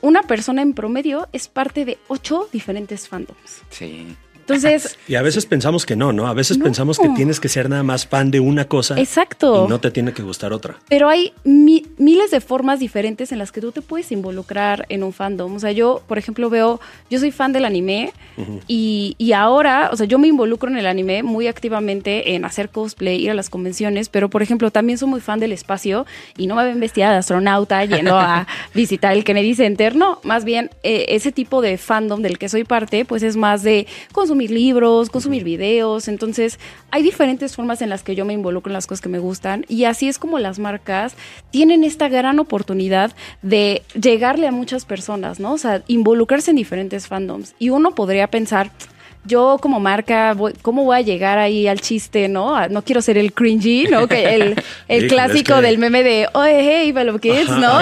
una 0.05 0.21
persona 0.21 0.61
en 0.61 0.73
promedio 0.73 1.27
es 1.33 1.47
parte 1.47 1.83
de 1.83 1.97
ocho 2.07 2.47
diferentes 2.53 3.07
fandoms. 3.07 3.63
Sí. 3.71 4.15
Entonces, 4.47 4.97
Y 5.07 5.15
a 5.15 5.21
veces 5.21 5.45
pensamos 5.45 5.85
que 5.85 5.95
no, 5.95 6.13
¿no? 6.13 6.27
A 6.27 6.33
veces 6.33 6.57
No. 6.57 6.65
pensamos 6.65 6.99
que 6.99 7.09
tienes 7.09 7.39
que 7.39 7.49
ser 7.49 7.69
nada 7.69 7.83
más 7.83 8.05
fan 8.07 8.31
de 8.31 8.39
una 8.39 8.65
cosa. 8.65 8.99
Exacto. 8.99 9.65
Y 9.65 9.69
no 9.69 9.79
te 9.79 9.91
tiene 9.91 10.13
que 10.13 10.21
gustar 10.23 10.53
otra. 10.53 10.77
pero 10.87 11.09
hay 11.09 11.33
mi- 11.43 11.85
miles 11.97 12.31
de 12.31 12.41
formas 12.41 12.79
diferentes 12.79 13.31
en 13.31 13.39
las 13.39 13.51
que 13.51 13.61
tú 13.61 13.71
te 13.71 13.81
puedes 13.81 14.11
involucrar 14.11 14.85
en 14.89 15.03
un 15.03 15.13
fandom. 15.13 15.55
O 15.55 15.59
sea, 15.59 15.71
yo, 15.71 16.01
por 16.07 16.17
ejemplo, 16.17 16.49
veo, 16.49 16.79
yo 17.09 17.19
soy 17.19 17.31
fan 17.31 17.53
del 17.53 17.65
anime 17.65 18.13
y, 18.67 19.15
y 19.17 19.31
ahora, 19.33 19.89
o 19.91 19.95
sea, 19.97 20.05
yo 20.05 20.19
me 20.19 20.27
involucro 20.27 20.69
en 20.69 20.77
el 20.77 20.85
anime 20.85 21.23
muy 21.23 21.47
activamente 21.47 22.35
en 22.35 22.45
hacer 22.45 22.69
cosplay, 22.69 23.21
ir 23.21 23.31
a 23.31 23.33
las 23.33 23.49
convenciones, 23.49 24.09
pero, 24.09 24.29
por 24.29 24.41
ejemplo, 24.43 24.71
también 24.71 24.97
soy 24.97 25.09
muy 25.09 25.21
fan 25.21 25.39
del 25.39 25.51
espacio 25.51 26.05
y 26.37 26.47
no 26.47 26.55
me 26.55 26.63
ven 26.65 26.79
vestida 26.79 27.11
de 27.11 27.17
astronauta 27.17 27.83
yendo 27.85 28.17
a 28.17 28.47
visitar 28.73 29.13
el 29.13 29.23
Kennedy 29.23 29.55
Center. 29.55 29.95
No, 29.95 30.19
más 30.23 30.45
bien, 30.45 30.69
eh, 30.83 31.05
ese 31.09 31.31
tipo 31.31 31.61
de 31.61 31.77
fandom 31.77 32.21
del 32.21 32.37
que 32.37 32.49
soy 32.49 32.63
parte, 32.63 33.05
pues 33.05 33.23
es 33.23 33.37
más 33.37 33.63
de 33.63 33.87
consumir 34.11 34.34
libros, 34.35 35.09
consumir 35.09 35.43
videos. 35.43 36.07
Entonces, 36.07 36.59
hay 36.91 37.01
diferentes 37.03 37.55
formas 37.55 37.81
en 37.81 37.89
las 37.89 38.03
que 38.03 38.15
yo 38.15 38.25
me 38.25 38.33
involucro 38.33 38.69
en 38.69 38.73
las 38.73 38.85
cosas 38.87 39.01
que 39.01 39.09
me 39.09 39.19
gustan 39.19 39.65
y 39.67 39.85
así 39.85 40.07
es 40.07 40.19
como 40.19 40.37
las 40.39 40.59
marcas 40.59 41.15
tienen 41.51 41.83
esta 41.83 42.07
gran 42.09 42.39
oportunidad 42.39 43.11
de 43.41 43.81
llegarle 43.99 44.47
a 44.47 44.51
muchas 44.51 44.85
personas, 44.85 45.39
¿no? 45.39 45.53
O 45.53 45.57
sea, 45.57 45.81
involucrarse 45.87 46.51
en 46.51 46.57
diferentes 46.57 47.07
fandoms. 47.07 47.55
Y 47.59 47.69
uno 47.69 47.95
podría 47.95 48.27
pensar, 48.27 48.71
yo 49.25 49.57
como 49.61 49.79
marca, 49.79 50.33
voy- 50.35 50.53
¿cómo 50.61 50.83
voy 50.83 50.97
a 50.97 51.01
llegar 51.01 51.39
ahí 51.39 51.67
al 51.67 51.81
chiste, 51.81 52.27
no? 52.27 52.67
No 52.69 52.83
quiero 52.83 53.01
ser 53.01 53.17
el 53.17 53.33
cringy, 53.33 53.85
¿no? 53.89 54.07
Que 54.07 54.35
el, 54.35 54.55
el 54.87 55.07
clásico 55.07 55.53
es 55.55 55.59
que- 55.61 55.65
del 55.67 55.77
meme 55.79 56.03
de, 56.03 56.27
oh, 56.33 56.43
hey, 56.45 56.91
fellow 56.93 57.17
kids, 57.19 57.49
Ajá. 57.49 57.59
¿no? 57.59 57.79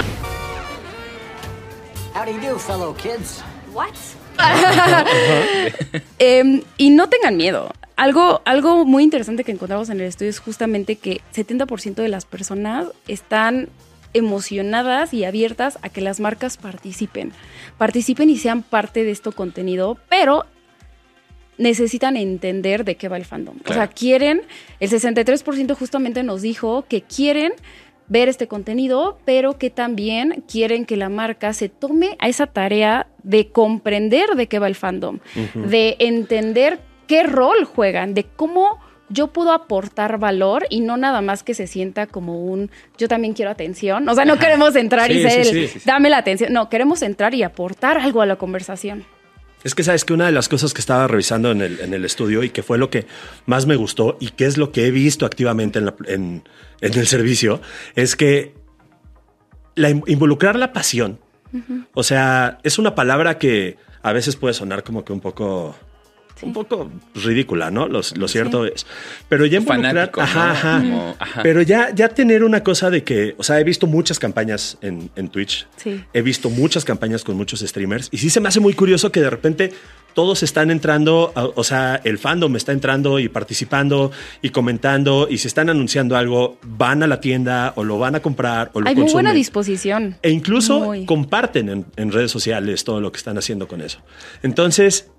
Howdy 2.14 2.46
do, 2.46 2.58
fellow 2.58 2.94
kids. 2.94 3.42
What? 3.74 3.90
Em, 6.18 6.62
y 6.76 6.90
no 6.90 7.08
tengan 7.08 7.36
miedo. 7.36 7.72
Algo, 7.96 8.42
algo 8.44 8.84
muy 8.84 9.04
interesante 9.04 9.44
que 9.44 9.52
encontramos 9.52 9.88
en 9.88 10.00
el 10.00 10.06
estudio 10.06 10.30
es 10.30 10.40
justamente 10.40 10.96
que 10.96 11.20
70% 11.34 11.94
de 11.94 12.08
las 12.08 12.24
personas 12.24 12.88
están 13.06 13.68
emocionadas 14.14 15.12
y 15.12 15.24
abiertas 15.24 15.78
a 15.82 15.88
que 15.88 16.00
las 16.00 16.20
marcas 16.20 16.56
participen. 16.56 17.32
Participen 17.78 18.30
y 18.30 18.38
sean 18.38 18.62
parte 18.62 19.04
de 19.04 19.10
este 19.10 19.30
contenido, 19.32 19.98
pero 20.08 20.44
necesitan 21.58 22.16
entender 22.16 22.84
de 22.84 22.96
qué 22.96 23.08
va 23.08 23.16
el 23.16 23.24
fandom. 23.24 23.58
O 23.68 23.72
sea, 23.72 23.88
quieren, 23.88 24.42
el 24.80 24.90
63% 24.90 25.74
justamente 25.76 26.22
nos 26.22 26.42
dijo 26.42 26.84
que 26.88 27.02
quieren 27.02 27.52
ver 28.08 28.28
este 28.28 28.48
contenido, 28.48 29.18
pero 29.24 29.58
que 29.58 29.70
también 29.70 30.44
quieren 30.50 30.84
que 30.84 30.96
la 30.96 31.08
marca 31.08 31.52
se 31.52 31.68
tome 31.68 32.16
a 32.18 32.28
esa 32.28 32.46
tarea 32.46 33.06
de 33.22 33.48
comprender 33.48 34.30
de 34.36 34.46
qué 34.46 34.58
va 34.58 34.66
el 34.66 34.74
fandom, 34.74 35.20
de 35.54 35.96
entender 35.98 36.80
qué 37.06 37.22
rol 37.22 37.64
juegan, 37.64 38.14
de 38.14 38.24
cómo 38.24 38.78
yo 39.08 39.28
puedo 39.28 39.52
aportar 39.52 40.18
valor 40.18 40.66
y 40.70 40.80
no 40.80 40.96
nada 40.96 41.20
más 41.20 41.42
que 41.42 41.54
se 41.54 41.66
sienta 41.66 42.06
como 42.06 42.44
un 42.44 42.70
yo 42.98 43.08
también 43.08 43.34
quiero 43.34 43.50
atención. 43.50 44.08
O 44.08 44.14
sea, 44.14 44.24
no 44.24 44.38
queremos 44.38 44.74
entrar 44.76 45.10
y 45.10 45.22
ser 45.22 45.44
sí, 45.44 45.68
sí. 45.68 45.80
dame 45.84 46.10
la 46.10 46.18
atención. 46.18 46.52
No, 46.52 46.68
queremos 46.68 47.02
entrar 47.02 47.34
y 47.34 47.42
aportar 47.42 47.98
algo 47.98 48.22
a 48.22 48.26
la 48.26 48.36
conversación. 48.36 49.04
Es 49.64 49.74
que 49.74 49.82
sabes 49.82 50.04
que 50.04 50.12
una 50.12 50.26
de 50.26 50.32
las 50.32 50.48
cosas 50.48 50.72
que 50.74 50.80
estaba 50.80 51.06
revisando 51.08 51.50
en 51.50 51.62
el, 51.62 51.80
en 51.80 51.94
el 51.94 52.04
estudio 52.04 52.42
y 52.42 52.50
que 52.50 52.62
fue 52.62 52.76
lo 52.78 52.90
que 52.90 53.06
más 53.46 53.66
me 53.66 53.76
gustó 53.76 54.16
y 54.20 54.28
que 54.28 54.44
es 54.46 54.58
lo 54.58 54.70
que 54.72 54.86
he 54.86 54.90
visto 54.90 55.24
activamente 55.26 55.78
en, 55.78 55.86
la- 55.86 55.94
en- 56.06 56.44
en 56.80 56.98
el 56.98 57.06
servicio 57.06 57.60
es 57.96 58.14
que 58.14 58.54
la, 59.74 59.88
involucrar 59.90 60.56
la 60.56 60.72
pasión. 60.72 61.18
O 61.94 62.02
sea, 62.02 62.58
es 62.64 62.78
una 62.78 62.94
palabra 62.96 63.38
que 63.38 63.76
a 64.02 64.12
veces 64.12 64.34
puede 64.36 64.54
sonar 64.54 64.82
como 64.82 65.04
que 65.04 65.12
un 65.12 65.20
poco 65.20 65.76
un 66.42 66.52
poco 66.52 66.90
ridícula, 67.14 67.70
¿no? 67.70 67.88
Lo, 67.88 68.02
cierto 68.02 68.66
es. 68.66 68.86
Pero 69.28 69.46
ya 69.46 69.58
involucrar. 69.58 70.10
ajá, 70.18 70.50
ajá. 71.18 71.42
Pero 71.42 71.62
ya, 71.62 71.94
ya 71.94 72.08
tener 72.08 72.44
una 72.44 72.62
cosa 72.62 72.90
de 72.90 73.04
que, 73.04 73.34
o 73.38 73.42
sea, 73.42 73.60
he 73.60 73.64
visto 73.64 73.86
muchas 73.86 74.18
campañas 74.18 74.78
en, 74.80 75.10
en 75.16 75.28
Twitch. 75.28 75.66
Sí. 75.76 76.04
He 76.12 76.22
visto 76.22 76.50
muchas 76.50 76.84
campañas 76.84 77.24
con 77.24 77.36
muchos 77.36 77.60
streamers. 77.60 78.08
Y 78.10 78.18
sí 78.18 78.30
se 78.30 78.40
me 78.40 78.48
hace 78.48 78.60
muy 78.60 78.74
curioso 78.74 79.10
que 79.12 79.20
de 79.20 79.30
repente 79.30 79.72
todos 80.14 80.42
están 80.42 80.70
entrando, 80.70 81.32
o 81.34 81.64
sea, 81.64 82.00
el 82.04 82.18
fandom 82.18 82.56
está 82.56 82.72
entrando 82.72 83.18
y 83.18 83.28
participando 83.28 84.12
y 84.40 84.50
comentando 84.50 85.26
y 85.28 85.38
si 85.38 85.48
están 85.48 85.68
anunciando 85.68 86.16
algo, 86.16 86.56
van 86.62 87.02
a 87.02 87.06
la 87.06 87.20
tienda 87.20 87.72
o 87.76 87.84
lo 87.84 87.98
van 87.98 88.14
a 88.14 88.20
comprar 88.20 88.70
o 88.72 88.80
lo 88.80 88.88
Hay 88.88 88.94
muy 88.94 89.12
buena 89.12 89.34
disposición. 89.34 90.16
E 90.22 90.30
incluso 90.30 90.92
comparten 91.04 91.68
en, 91.68 91.86
en, 91.96 92.12
redes 92.12 92.30
sociales 92.30 92.84
todo 92.84 93.00
lo 93.00 93.10
que 93.10 93.18
están 93.18 93.36
haciendo 93.36 93.66
con 93.66 93.80
eso. 93.80 93.98
Entonces, 94.42 95.10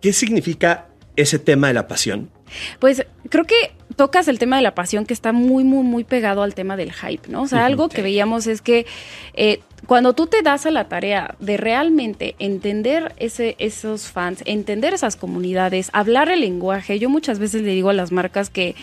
¿Qué 0.00 0.12
significa 0.12 0.86
ese 1.16 1.38
tema 1.38 1.68
de 1.68 1.74
la 1.74 1.88
pasión? 1.88 2.30
Pues 2.78 3.04
creo 3.28 3.44
que 3.44 3.72
tocas 3.96 4.28
el 4.28 4.38
tema 4.38 4.56
de 4.56 4.62
la 4.62 4.74
pasión 4.74 5.04
que 5.04 5.12
está 5.12 5.32
muy, 5.32 5.64
muy, 5.64 5.82
muy 5.82 6.04
pegado 6.04 6.42
al 6.42 6.54
tema 6.54 6.76
del 6.76 6.92
hype, 6.92 7.28
¿no? 7.28 7.42
O 7.42 7.46
sea, 7.46 7.66
algo 7.66 7.88
que 7.88 8.00
veíamos 8.00 8.46
es 8.46 8.62
que 8.62 8.86
eh, 9.34 9.60
cuando 9.86 10.14
tú 10.14 10.26
te 10.26 10.42
das 10.42 10.66
a 10.66 10.70
la 10.70 10.88
tarea 10.88 11.34
de 11.40 11.56
realmente 11.56 12.36
entender 12.38 13.12
ese, 13.18 13.56
esos 13.58 14.08
fans, 14.08 14.42
entender 14.46 14.94
esas 14.94 15.16
comunidades, 15.16 15.90
hablar 15.92 16.28
el 16.28 16.40
lenguaje, 16.40 16.98
yo 16.98 17.10
muchas 17.10 17.38
veces 17.38 17.62
le 17.62 17.72
digo 17.72 17.90
a 17.90 17.94
las 17.94 18.12
marcas 18.12 18.50
que 18.50 18.74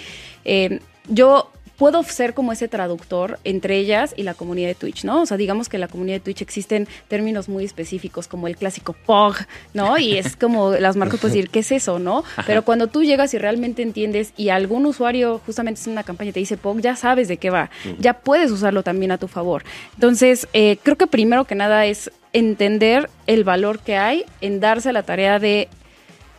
eh, 0.43 0.79
yo 1.07 1.51
puedo 1.77 2.03
ser 2.03 2.33
como 2.33 2.51
ese 2.51 2.67
traductor 2.67 3.39
entre 3.43 3.77
ellas 3.77 4.13
y 4.17 4.23
la 4.23 4.33
comunidad 4.33 4.69
de 4.69 4.75
Twitch, 4.75 5.03
¿no? 5.03 5.21
O 5.21 5.25
sea, 5.25 5.37
digamos 5.37 5.69
que 5.69 5.77
en 5.77 5.81
la 5.81 5.87
comunidad 5.87 6.17
de 6.17 6.19
Twitch 6.21 6.41
existen 6.41 6.87
términos 7.07 7.49
muy 7.49 7.65
específicos 7.65 8.27
como 8.27 8.47
el 8.47 8.55
clásico 8.55 8.93
POG, 8.93 9.37
¿no? 9.73 9.97
Y 9.97 10.17
es 10.17 10.35
como 10.37 10.71
las 10.71 10.95
marcas 10.95 11.19
pueden 11.19 11.35
decir, 11.35 11.49
¿qué 11.49 11.59
es 11.59 11.71
eso, 11.71 11.99
no? 11.99 12.23
Pero 12.45 12.63
cuando 12.63 12.87
tú 12.87 13.03
llegas 13.03 13.33
y 13.33 13.37
realmente 13.37 13.81
entiendes 13.81 14.33
y 14.37 14.49
algún 14.49 14.85
usuario 14.85 15.41
justamente 15.45 15.81
es 15.81 15.87
una 15.87 16.03
campaña 16.03 16.29
y 16.29 16.33
te 16.33 16.39
dice 16.39 16.57
POG, 16.57 16.81
ya 16.81 16.95
sabes 16.95 17.27
de 17.27 17.37
qué 17.37 17.49
va, 17.49 17.69
ya 17.99 18.13
puedes 18.13 18.51
usarlo 18.51 18.83
también 18.83 19.11
a 19.11 19.17
tu 19.17 19.27
favor. 19.27 19.63
Entonces, 19.95 20.47
eh, 20.53 20.77
creo 20.81 20.97
que 20.97 21.07
primero 21.07 21.45
que 21.45 21.55
nada 21.55 21.85
es 21.85 22.11
entender 22.33 23.09
el 23.27 23.43
valor 23.43 23.79
que 23.79 23.95
hay 23.95 24.25
en 24.41 24.59
darse 24.59 24.91
la 24.91 25.03
tarea 25.03 25.39
de 25.39 25.69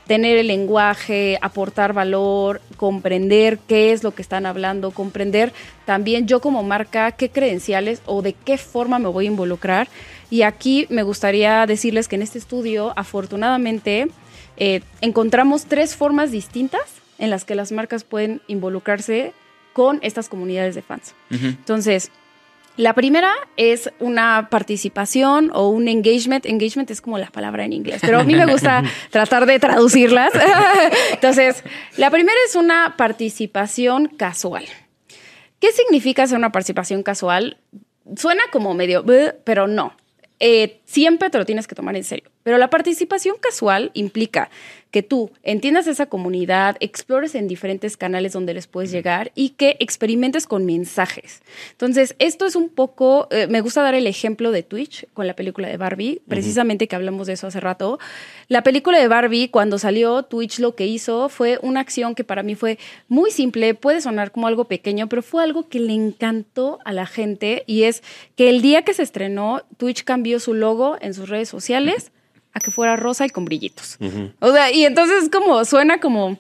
tener 0.07 0.37
el 0.37 0.47
lenguaje, 0.47 1.39
aportar 1.43 1.93
valor, 1.93 2.61
comprender 2.77 3.59
qué 3.67 3.93
es 3.93 4.05
lo 4.05 4.15
que 4.15 4.23
están 4.23 4.47
hablando, 4.47 4.91
comprender 4.93 5.53
también 5.85 6.27
yo 6.27 6.41
como 6.41 6.63
marca 6.63 7.13
qué 7.13 7.31
credenciales 7.31 8.01
o 8.07 8.23
de 8.23 8.33
qué 8.33 8.57
forma 8.59 8.99
me 8.99 9.09
voy 9.09 9.27
a 9.27 9.29
involucrar. 9.29 9.89
Y 10.31 10.43
aquí 10.43 10.87
me 10.91 11.03
gustaría 11.03 11.67
decirles 11.67 12.09
que 12.09 12.17
en 12.17 12.23
este 12.23 12.39
estudio, 12.39 12.93
afortunadamente, 12.97 14.09
eh, 14.57 14.81
encontramos 15.01 15.67
tres 15.67 15.97
formas 15.97 16.31
distintas 16.31 16.83
en 17.19 17.31
las 17.31 17.45
que 17.45 17.55
las 17.55 17.73
marcas 17.73 18.05
pueden 18.05 18.41
involucrarse 18.47 19.33
con 19.73 19.99
estas 20.03 20.29
comunidades 20.29 20.75
de 20.75 20.83
fans. 20.83 21.15
Entonces, 21.31 22.11
la 22.77 22.95
primera 22.95 23.33
es 23.57 23.91
una 24.01 24.49
participación 24.51 25.51
o 25.55 25.69
un 25.69 25.89
engagement. 25.89 26.45
Engagement 26.45 26.91
es 26.91 27.01
como 27.01 27.19
la 27.19 27.31
palabra 27.31 27.65
en 27.65 27.73
inglés, 27.73 28.01
pero 28.03 28.21
a 28.21 28.25
mí 28.25 28.35
me 28.35 28.47
gusta 28.47 28.83
tratar 29.11 29.47
de 29.47 29.59
traducirlas. 29.59 30.33
Entonces, 31.13 31.65
la 31.97 32.11
primera 32.11 32.37
es 32.49 32.55
una 32.55 32.95
participación 32.97 34.09
casual. 34.09 34.67
¿Qué 35.59 35.73
significa 35.73 36.27
ser 36.27 36.37
una 36.37 36.53
participación 36.53 37.03
casual? 37.03 37.59
Suena 38.17 38.43
como 38.53 38.75
medio, 38.75 39.05
pero 39.45 39.67
no. 39.67 39.97
Eh, 40.39 40.81
siempre 40.85 41.31
te 41.31 41.39
lo 41.39 41.47
tienes 41.47 41.67
que 41.67 41.75
tomar 41.75 41.97
en 41.97 42.05
serio. 42.05 42.31
Pero 42.43 42.59
la 42.59 42.69
participación 42.69 43.37
casual 43.41 43.91
implica 43.95 44.51
que 44.97 45.03
tú 45.03 45.31
entiendas 45.43 45.89
esa 45.89 46.07
comunidad, 46.07 46.79
explores 46.81 47.35
en 47.35 47.49
diferentes 47.49 47.99
canales 47.99 48.33
donde 48.33 48.55
les 48.55 48.67
puedes 48.67 48.91
llegar 48.91 49.31
y 49.35 49.51
que 49.51 49.77
experimentes 49.79 50.47
con 50.47 50.65
mensajes. 50.65 51.43
Entonces, 51.73 52.17
esto 52.19 52.47
es 52.47 52.57
un 52.57 52.71
poco, 52.71 53.29
eh, 53.31 53.47
me 53.47 53.61
gusta 53.61 53.83
dar 53.83 53.95
el 53.95 54.07
ejemplo 54.07 54.53
de 54.53 54.63
Twitch 54.63 55.07
con 55.13 55.27
la 55.27 55.37
película 55.37 55.69
de 55.69 55.77
Barbie, 55.77 56.23
precisamente 56.27 56.89
que 56.89 56.97
hablamos 56.97 57.27
de 57.27 57.35
eso 57.35 57.47
hace 57.47 57.61
rato. 57.61 57.99
La 58.49 58.63
película 58.63 58.99
de 58.99 59.07
Barbie, 59.07 59.51
cuando 59.51 59.79
salió, 59.79 60.23
Twitch 60.23 60.61
lo 60.61 60.75
que 60.75 60.87
hizo 60.87 61.29
fue 61.29 61.59
una 61.61 61.81
acción 61.81 62.15
que 62.15 62.25
para 62.25 62.43
mí 62.43 62.55
fue 62.55 62.79
muy 63.07 63.31
simple, 63.31 63.75
puede 63.75 64.01
sonar 64.01 64.33
como 64.33 64.47
algo 64.47 64.65
pequeño, 64.65 65.11
pero 65.11 65.21
fue 65.21 65.43
algo 65.43 65.69
que 65.69 65.79
le 65.79 65.93
encantó 65.93 66.79
a 66.87 66.95
la 66.95 67.05
gente 67.05 67.65
y 67.67 67.83
es 67.83 68.03
que 68.35 68.49
el 68.49 68.63
día 68.63 68.81
que 68.81 68.95
se 68.95 69.03
estrenó, 69.03 69.63
Twitch 69.77 70.05
cambió 70.05 70.41
su 70.41 70.55
logo 70.55 70.97
en 71.03 71.13
sus 71.13 71.29
redes 71.29 71.51
sociales 71.51 72.13
a 72.57 72.61
que 72.61 72.71
fuera 72.71 72.97
rosa 72.97 73.27
y 73.27 73.29
con 73.29 73.45
brillitos. 73.45 73.99
O 74.41 74.51
sea, 74.51 74.73
y 74.73 74.87
entonces 74.87 75.29
como 75.31 75.65
suena 75.67 76.01
como... 76.01 76.39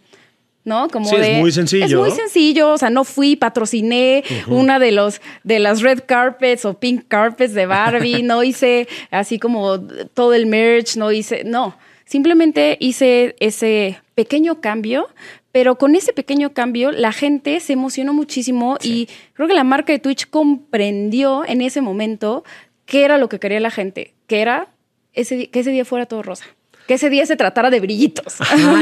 ¿no? 0.64 0.88
Como 0.88 1.08
sí, 1.08 1.14
es 1.14 1.38
muy 1.38 1.52
sencillo. 1.52 1.84
Es 1.84 1.94
muy 1.94 2.10
sencillo, 2.10 2.70
o 2.70 2.78
sea, 2.78 2.90
no 2.90 3.04
fui, 3.04 3.36
patrociné 3.36 4.24
una 4.48 4.80
de 4.80 4.90
los 4.90 5.20
de 5.44 5.60
las 5.60 5.80
red 5.80 6.00
carpets 6.04 6.64
o 6.64 6.74
pink 6.74 7.04
carpets 7.06 7.54
de 7.54 7.66
Barbie, 7.66 8.22
no 8.24 8.42
hice 8.42 8.88
así 9.12 9.38
como 9.38 9.78
todo 10.12 10.34
el 10.34 10.46
merch, 10.46 10.96
no 10.96 11.12
hice, 11.12 11.44
no, 11.44 11.76
simplemente 12.04 12.78
hice 12.80 13.36
ese 13.38 14.00
pequeño 14.16 14.60
cambio, 14.60 15.06
pero 15.52 15.76
con 15.76 15.94
ese 15.94 16.12
pequeño 16.12 16.52
cambio 16.52 16.90
la 16.90 17.12
gente 17.12 17.60
se 17.60 17.74
emocionó 17.74 18.12
muchísimo 18.12 18.76
y 18.82 19.08
creo 19.34 19.46
que 19.46 19.54
la 19.54 19.62
marca 19.62 19.92
de 19.92 20.00
Twitch 20.00 20.28
comprendió 20.28 21.44
en 21.46 21.60
ese 21.60 21.80
momento 21.80 22.42
qué 22.86 23.04
era 23.04 23.18
lo 23.18 23.28
que 23.28 23.38
quería 23.38 23.60
la 23.60 23.70
gente, 23.70 24.14
que 24.26 24.40
era 24.40 24.66
ese, 25.16 25.50
que 25.50 25.60
ese 25.60 25.70
día 25.70 25.84
fuera 25.84 26.06
todo 26.06 26.22
rosa. 26.22 26.44
Que 26.86 26.94
ese 26.94 27.10
día 27.10 27.26
se 27.26 27.34
tratara 27.34 27.70
de 27.70 27.80
brillitos. 27.80 28.36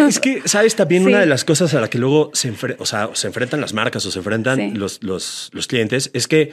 es 0.06 0.20
que, 0.20 0.42
¿sabes? 0.44 0.76
También 0.76 1.06
una 1.06 1.20
de 1.20 1.26
las 1.26 1.44
cosas 1.44 1.72
a 1.72 1.80
la 1.80 1.88
que 1.88 1.96
luego 1.96 2.30
se, 2.34 2.52
o 2.78 2.84
sea, 2.84 3.08
se 3.14 3.26
enfrentan 3.28 3.62
las 3.62 3.72
marcas 3.72 4.04
o 4.04 4.10
se 4.10 4.18
enfrentan 4.18 4.78
los, 4.78 5.02
los, 5.02 5.48
los 5.54 5.66
clientes 5.66 6.10
es 6.12 6.28
que 6.28 6.52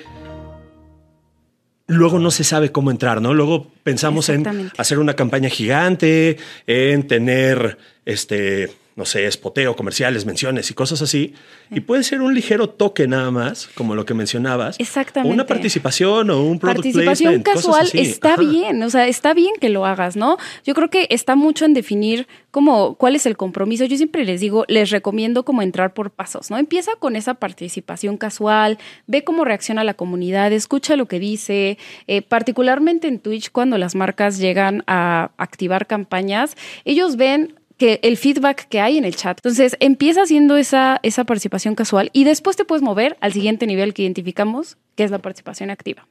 luego 1.88 2.20
no 2.20 2.32
se 2.32 2.46
sabe 2.46 2.72
cómo 2.72 2.90
entrar, 2.90 3.22
¿no? 3.22 3.34
Luego 3.34 3.68
pensamos 3.84 4.30
en 4.30 4.72
hacer 4.78 4.98
una 5.00 5.16
campaña 5.16 5.50
gigante, 5.50 6.38
en 6.68 7.06
tener 7.08 7.78
este 8.06 8.72
no 8.96 9.06
sé, 9.06 9.26
espoteo, 9.26 9.76
comerciales, 9.76 10.26
menciones 10.26 10.70
y 10.70 10.74
cosas 10.74 11.02
así. 11.02 11.34
Y 11.70 11.82
puede 11.82 12.04
ser 12.04 12.22
un 12.22 12.34
ligero 12.34 12.70
toque 12.70 13.08
nada 13.08 13.32
más, 13.32 13.70
como 13.76 13.96
lo 13.96 14.06
que 14.06 14.14
mencionabas. 14.14 14.80
Exactamente. 14.80 15.32
O 15.32 15.34
una 15.34 15.46
participación 15.46 16.30
o 16.30 16.44
un 16.44 16.60
product 16.60 16.82
Participación 16.84 17.42
casual 17.42 17.90
está 17.94 18.36
bien, 18.36 18.84
o 18.84 18.90
sea, 18.90 19.08
está 19.08 19.34
bien 19.34 19.54
que 19.60 19.70
lo 19.70 19.86
hagas, 19.86 20.16
¿no? 20.16 20.38
Yo 20.66 20.74
creo 20.74 20.90
que 20.90 21.08
está 21.10 21.36
mucho 21.36 21.66
en 21.66 21.74
definir 21.74 22.28
como 22.52 22.96
cuál 22.96 23.16
es 23.16 23.26
el 23.26 23.38
compromiso. 23.38 23.86
Yo 23.86 23.96
siempre 23.96 24.26
les 24.26 24.42
digo, 24.42 24.66
les 24.68 24.90
recomiendo 24.90 25.44
como 25.46 25.62
entrar 25.62 25.94
por 25.94 26.12
pasos, 26.12 26.52
¿no? 26.52 26.58
Empieza 26.58 26.92
con 27.00 27.16
esa 27.16 27.36
participación 27.36 28.18
casual, 28.18 28.78
ve 29.08 29.24
cómo 29.24 29.46
reacciona 29.46 29.84
la 29.84 29.94
comunidad, 29.94 30.52
escucha 30.52 30.98
lo 30.98 31.08
que 31.08 31.20
dice, 31.20 31.78
eh, 32.08 32.22
particularmente 32.22 33.08
en 33.08 33.20
Twitch 33.20 33.52
cuando 33.52 33.78
las 33.78 33.96
marcas 33.96 34.38
llegan 34.38 34.84
a 34.88 35.32
activar 35.38 35.88
campañas, 35.88 36.56
ellos 36.84 37.16
ven 37.16 37.56
que 37.82 38.00
el 38.04 38.16
feedback 38.16 38.68
que 38.68 38.80
hay 38.80 39.00
en 39.00 39.06
el 39.06 39.16
chat. 39.16 39.40
Entonces, 39.40 39.76
empieza 39.80 40.22
haciendo 40.22 40.56
esa, 40.56 41.00
esa 41.02 41.24
participación 41.24 41.74
casual 41.74 42.12
y 42.14 42.26
después 42.26 42.56
te 42.56 42.64
puedes 42.64 42.84
mover 42.84 43.18
al 43.22 43.34
siguiente 43.34 43.66
nivel 43.66 43.96
que 43.96 44.04
identificamos, 44.04 44.78
que 44.96 45.04
es 45.04 45.10
la 45.10 45.18
participación 45.18 45.72
activa. 45.72 46.08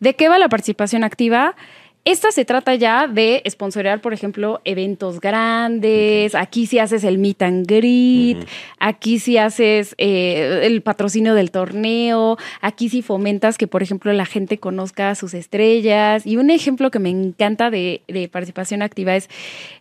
¿De 0.00 0.16
qué 0.16 0.28
va 0.28 0.40
la 0.40 0.48
participación 0.48 1.04
activa? 1.04 1.54
Esta 2.04 2.32
se 2.32 2.44
trata 2.44 2.74
ya 2.74 3.06
de 3.06 3.42
sponsorear, 3.48 4.00
por 4.00 4.12
ejemplo, 4.12 4.60
eventos 4.64 5.20
grandes. 5.20 6.34
Aquí 6.34 6.66
sí 6.66 6.80
haces 6.80 7.04
el 7.04 7.18
meet 7.18 7.42
and 7.42 7.64
greet. 7.64 8.38
Aquí 8.80 9.20
sí 9.20 9.38
haces 9.38 9.94
eh, 9.98 10.62
el 10.64 10.82
patrocinio 10.82 11.34
del 11.34 11.52
torneo. 11.52 12.38
Aquí 12.60 12.88
sí 12.88 13.02
fomentas 13.02 13.56
que, 13.56 13.68
por 13.68 13.84
ejemplo, 13.84 14.12
la 14.12 14.26
gente 14.26 14.58
conozca 14.58 15.10
a 15.10 15.14
sus 15.14 15.32
estrellas. 15.32 16.26
Y 16.26 16.38
un 16.38 16.50
ejemplo 16.50 16.90
que 16.90 16.98
me 16.98 17.10
encanta 17.10 17.70
de, 17.70 18.02
de 18.08 18.28
participación 18.28 18.82
activa 18.82 19.14
es, 19.14 19.30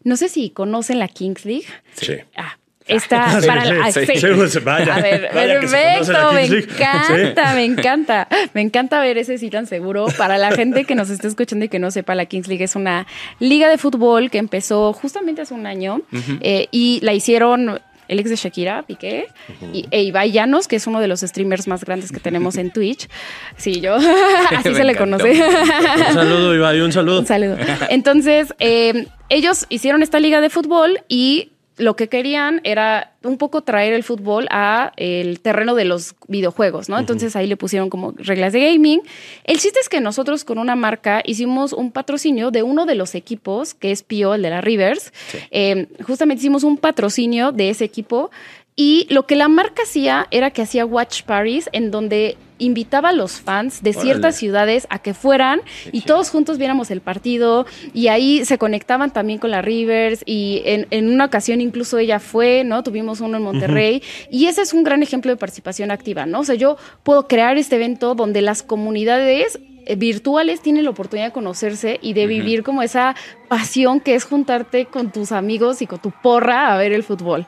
no 0.04 0.16
sé 0.16 0.30
si 0.30 0.52
conocen 0.52 1.00
la 1.00 1.08
Kings 1.08 1.44
League. 1.46 1.66
Sí. 1.96 2.14
Ah, 2.36 2.58
Está 2.88 3.40
para 3.48 3.66
la. 3.66 3.86
a 3.86 5.02
ver, 5.02 5.30
perfecto, 5.32 6.34
me 6.34 6.46
encanta, 6.46 7.54
me 7.54 7.64
encanta. 7.66 8.28
Me 8.54 8.62
encanta 8.62 9.02
ver 9.02 9.18
ese 9.18 9.38
sí 9.38 9.50
tan 9.50 9.68
seguro. 9.68 10.08
Para 10.18 10.38
la 10.38 10.52
gente 10.52 10.86
que 10.86 10.96
nos 10.96 11.10
esté 11.10 11.28
escuchando 11.28 11.66
y 11.66 11.70
que 11.70 11.80
no 11.80 11.92
sepa, 11.92 12.16
la 12.16 12.26
Kings 12.26 12.48
League 12.48 12.64
es 12.64 12.76
una 12.76 13.08
liga 13.40 13.70
de 13.70 13.78
fútbol 13.78 14.30
que 14.32 14.40
empezó 14.40 14.94
justamente 14.94 15.42
hace 15.42 15.54
un 15.54 15.68
año 15.68 16.02
eh, 16.42 16.68
y 16.72 17.00
la 17.04 17.14
hicieron 17.14 17.80
el 18.08 18.20
ex 18.20 18.30
de 18.30 18.36
Shakira, 18.36 18.84
Piqué, 18.84 19.28
y, 19.72 19.86
e 19.90 20.04
Ibai 20.04 20.34
Llanos, 20.34 20.68
que 20.68 20.76
es 20.76 20.86
uno 20.86 21.00
de 21.00 21.08
los 21.08 21.22
streamers 21.22 21.70
más 21.70 21.86
grandes 21.86 22.12
que 22.12 22.20
tenemos 22.20 22.58
en 22.58 22.70
Twitch. 22.74 23.08
Sí, 23.56 23.80
yo, 23.80 23.96
así 23.96 24.76
se 24.76 24.84
le 24.84 24.96
conoce. 24.96 25.32
un 25.32 26.14
saludo, 26.14 26.54
Ibai, 26.54 26.82
un 26.82 26.92
saludo. 26.92 27.20
Un 27.22 27.26
saludo. 27.26 27.56
Entonces, 27.90 28.54
eh, 28.60 29.08
ellos 29.30 29.66
hicieron 29.70 30.04
esta 30.04 30.20
liga 30.20 30.42
de 30.42 30.50
fútbol 30.50 31.00
y 31.08 31.52
lo 31.78 31.96
que 31.96 32.10
querían 32.10 32.62
era 32.64 33.14
un 33.24 33.38
poco 33.38 33.62
traer 33.62 33.94
el 33.94 34.04
fútbol 34.04 34.48
a 34.52 34.92
el 34.98 35.40
terreno 35.40 35.74
de 35.76 35.86
los 35.86 36.16
videojuegos, 36.28 36.90
¿no? 36.90 37.00
Entonces 37.00 37.36
ahí 37.36 37.48
le 37.48 37.58
pusieron 37.58 37.90
como 37.90 38.14
reglas 38.18 38.54
de 38.54 38.72
gaming. 38.72 39.02
El 39.44 39.60
chiste 39.60 39.80
es 39.80 39.90
que 39.90 40.02
nosotros 40.02 40.44
con 40.44 40.58
una 40.58 40.76
marca 40.76 41.22
hicimos 41.26 41.74
un 41.74 41.92
patrocinio 41.92 42.52
de 42.52 42.64
uno 42.64 42.86
de 42.86 42.96
los 42.96 43.16
equipos, 43.16 43.74
que 43.74 43.92
es 43.92 44.04
Pio, 44.04 44.34
el 44.34 44.42
de 44.42 44.50
la 44.50 44.62
Rivers. 44.62 45.14
Eh, 45.52 45.88
justamente 46.06 46.42
hicimos 46.42 46.64
un 46.64 46.78
patrocinio 46.78 47.52
de 47.52 47.70
ese 47.70 47.86
equipo 47.86 48.32
y 48.76 49.08
lo 49.10 49.26
que 49.26 49.36
la 49.36 49.48
marca 49.48 49.84
hacía 49.84 50.28
era 50.32 50.52
que 50.52 50.62
hacía 50.62 50.86
watch 50.86 51.24
parties 51.24 51.70
en 51.74 51.92
donde 51.92 52.38
invitaba 52.62 53.10
a 53.10 53.14
los 53.14 53.42
fans 53.42 53.84
de 53.84 53.90
Órale. 53.90 54.04
ciertas 54.04 54.36
ciudades 54.36 54.88
a 54.90 55.00
que 55.00 55.14
fueran 55.14 55.62
y 55.92 56.02
todos 56.02 56.30
juntos 56.30 56.58
viéramos 56.58 56.92
el 56.92 57.02
partido 57.02 57.66
y 57.94 58.08
ahí 58.08 58.46
se 58.46 58.58
conectaban 58.58 59.12
también 59.12 59.40
con 59.40 59.52
la 59.52 59.62
Rivers 59.62 60.24
y 60.26 60.62
en, 60.66 60.88
en 60.92 61.10
una 61.10 61.26
ocasión 61.26 61.62
incluso 61.62 61.98
ella 61.98 62.20
fue, 62.20 62.64
¿no? 62.64 62.84
Tuvimos 62.84 63.22
uno 63.22 63.38
en 63.38 63.44
Monterrey 63.44 64.04
y 64.30 64.46
ese 64.46 64.62
es 64.62 64.74
un 64.74 64.84
gran 64.84 65.04
ejemplo 65.04 65.32
de 65.32 65.38
participación 65.38 65.92
activa, 65.92 66.26
¿no? 66.26 66.40
O 66.40 66.44
sea, 66.44 66.56
yo 66.56 66.78
puedo 67.04 67.28
crear 67.28 67.58
este 67.58 67.76
evento 67.76 68.16
donde 68.16 68.42
las 68.42 68.64
comunidades 68.64 69.60
eh, 69.86 69.96
virtuales 69.96 70.62
tienen 70.62 70.84
la 70.84 70.92
oportunidad 70.92 71.28
de 71.28 71.34
conocerse 71.34 72.00
y 72.02 72.14
de 72.14 72.28
vivir 72.28 72.64
como 72.64 72.84
esa 72.84 73.16
pasión 73.48 74.00
que 74.00 74.16
es 74.16 74.26
juntarte 74.26 74.86
con 74.86 75.12
tus 75.12 75.32
amigos 75.32 75.82
y 75.82 75.88
con 75.88 76.00
tu 76.00 76.12
porra 76.12 76.74
a 76.74 76.78
ver 76.78 76.94
el 76.94 77.04
fútbol. 77.04 77.48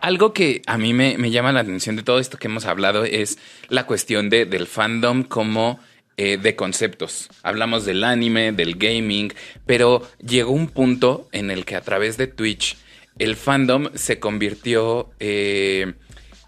Algo 0.00 0.32
que 0.32 0.62
a 0.66 0.78
mí 0.78 0.94
me, 0.94 1.18
me 1.18 1.30
llama 1.30 1.52
la 1.52 1.60
atención 1.60 1.96
de 1.96 2.02
todo 2.02 2.18
esto 2.18 2.38
que 2.38 2.48
hemos 2.48 2.64
hablado 2.64 3.04
es 3.04 3.38
la 3.68 3.86
cuestión 3.86 4.30
de, 4.30 4.46
del 4.46 4.66
fandom 4.66 5.24
como 5.24 5.78
eh, 6.16 6.36
de 6.36 6.56
conceptos. 6.56 7.28
Hablamos 7.42 7.84
del 7.84 8.04
anime, 8.04 8.52
del 8.52 8.76
gaming, 8.76 9.32
pero 9.66 10.08
llegó 10.18 10.52
un 10.52 10.68
punto 10.68 11.28
en 11.32 11.50
el 11.50 11.64
que 11.64 11.76
a 11.76 11.82
través 11.82 12.16
de 12.16 12.26
Twitch 12.26 12.76
el 13.18 13.36
fandom 13.36 13.88
se 13.94 14.18
convirtió... 14.18 15.10
eh, 15.20 15.94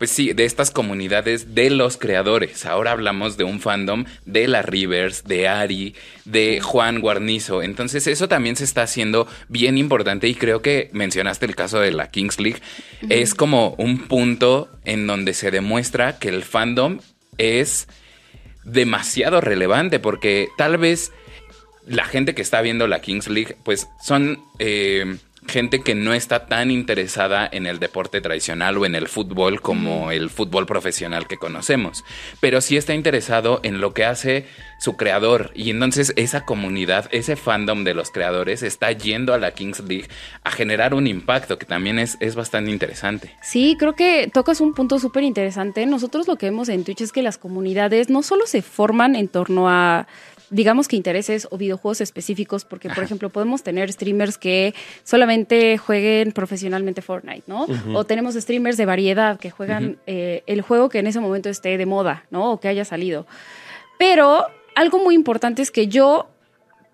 pues 0.03 0.11
sí, 0.11 0.33
de 0.33 0.45
estas 0.45 0.73
comunidades 0.73 1.55
de 1.55 1.71
los 1.71 1.97
creadores. 1.97 2.67
Ahora 2.67 2.91
hablamos 2.91 3.37
de 3.37 3.45
un 3.45 3.61
fandom 3.61 4.05
de 4.27 4.49
la 4.49 4.61
Rivers, 4.61 5.23
de 5.23 5.47
Ari, 5.47 5.95
de 6.25 6.61
Juan 6.61 7.01
Guarnizo. 7.01 7.63
Entonces 7.63 8.09
eso 8.09 8.27
también 8.27 8.57
se 8.57 8.65
está 8.65 8.83
haciendo 8.83 9.29
bien 9.47 9.79
importante 9.79 10.27
y 10.27 10.35
creo 10.35 10.61
que 10.61 10.91
mencionaste 10.93 11.47
el 11.47 11.55
caso 11.55 11.79
de 11.79 11.93
la 11.93 12.11
Kings 12.11 12.41
League. 12.41 12.61
Es 13.11 13.37
como 13.37 13.77
un 13.79 14.09
punto 14.09 14.71
en 14.85 15.07
donde 15.07 15.35
se 15.35 15.53
demuestra 15.53 16.19
que 16.19 16.31
el 16.31 16.43
fandom 16.43 16.99
es 17.39 17.87
demasiado 18.65 19.41
relevante 19.41 20.01
porque 20.01 20.49
tal 20.59 20.79
vez 20.79 21.13
la 21.87 22.07
gente 22.07 22.35
que 22.35 22.43
está 22.43 22.61
viendo 22.61 22.89
la 22.89 23.01
Kings 23.01 23.29
League, 23.29 23.55
pues 23.65 23.87
son 24.03 24.43
eh, 24.59 25.17
gente 25.47 25.81
que 25.81 25.95
no 25.95 26.15
está 26.15 26.47
tan 26.47 26.71
interesada 26.71 27.49
en 27.51 27.67
el 27.67 27.79
deporte 27.79 28.21
tradicional 28.21 28.79
o 28.79 28.87
en 28.87 28.95
el 28.95 29.09
fútbol 29.09 29.61
como 29.61 30.11
el 30.11 30.31
fútbol 30.31 30.67
profesional 30.67 31.27
que 31.27 31.37
conocemos, 31.37 32.05
pero 32.41 32.61
sí 32.61 32.77
está 32.77 32.95
interesado 32.95 33.61
en 33.63 33.81
lo 33.81 33.93
que 33.93 34.05
hace 34.05 34.47
su 34.79 34.97
creador 34.97 35.51
y 35.55 35.71
entonces 35.71 36.13
esa 36.17 36.45
comunidad, 36.45 37.09
ese 37.13 37.37
fandom 37.37 37.85
de 37.85 37.95
los 37.95 38.11
creadores 38.11 38.63
está 38.63 38.93
yendo 38.93 39.35
a 39.35 39.39
la 39.39 39.53
Kings 39.53 39.81
League 39.81 40.09
a 40.45 40.51
generar 40.51 40.95
un 40.95 41.07
impacto 41.07 41.59
que 41.59 41.67
también 41.67 41.99
es, 41.99 42.17
es 42.21 42.35
bastante 42.35 42.71
interesante. 42.71 43.35
Sí, 43.43 43.77
creo 43.79 43.95
que 43.95 44.31
tocas 44.33 44.61
un 44.61 44.75
punto 44.75 44.99
súper 44.99 45.25
interesante. 45.25 45.87
Nosotros 45.87 46.27
lo 46.27 46.37
que 46.37 46.47
vemos 46.47 46.69
en 46.69 46.85
Twitch 46.85 47.03
es 47.03 47.13
que 47.13 47.23
las 47.23 47.39
comunidades 47.39 48.11
no 48.11 48.23
solo 48.23 48.47
se 48.47 48.63
forman 48.63 49.15
en 49.15 49.29
torno 49.29 49.69
a 49.69 50.07
digamos 50.53 50.87
que 50.87 50.97
intereses 50.97 51.49
o 51.51 51.57
videojuegos 51.57 52.01
específicos, 52.01 52.65
porque 52.65 52.89
por 52.91 53.03
ejemplo 53.03 53.31
podemos 53.31 53.63
tener 53.63 53.91
streamers 53.91 54.39
que 54.39 54.75
solamente 55.03 55.79
jueguen 55.79 56.33
profesionalmente 56.33 57.03
Fortnite, 57.03 57.45
¿no? 57.47 57.67
O 57.95 58.05
tenemos 58.05 58.35
streamers 58.35 58.77
de 58.77 58.87
variedad 58.87 59.41
que 59.41 59.51
juegan 59.51 59.99
eh, 60.07 60.45
el 60.47 60.61
juego 60.61 60.89
que 60.89 60.99
en 60.99 61.07
ese 61.07 61.21
momento 61.21 61.49
esté 61.49 61.77
de 61.79 61.87
moda, 61.87 62.27
¿no? 62.31 62.53
O 62.53 62.61
que 62.61 62.69
haya 62.69 62.85
salido. 62.85 63.27
Pero 63.99 64.47
algo 64.75 64.99
muy 65.03 65.15
importante 65.15 65.63
es 65.63 65.71
que 65.71 65.89
yo, 65.89 66.29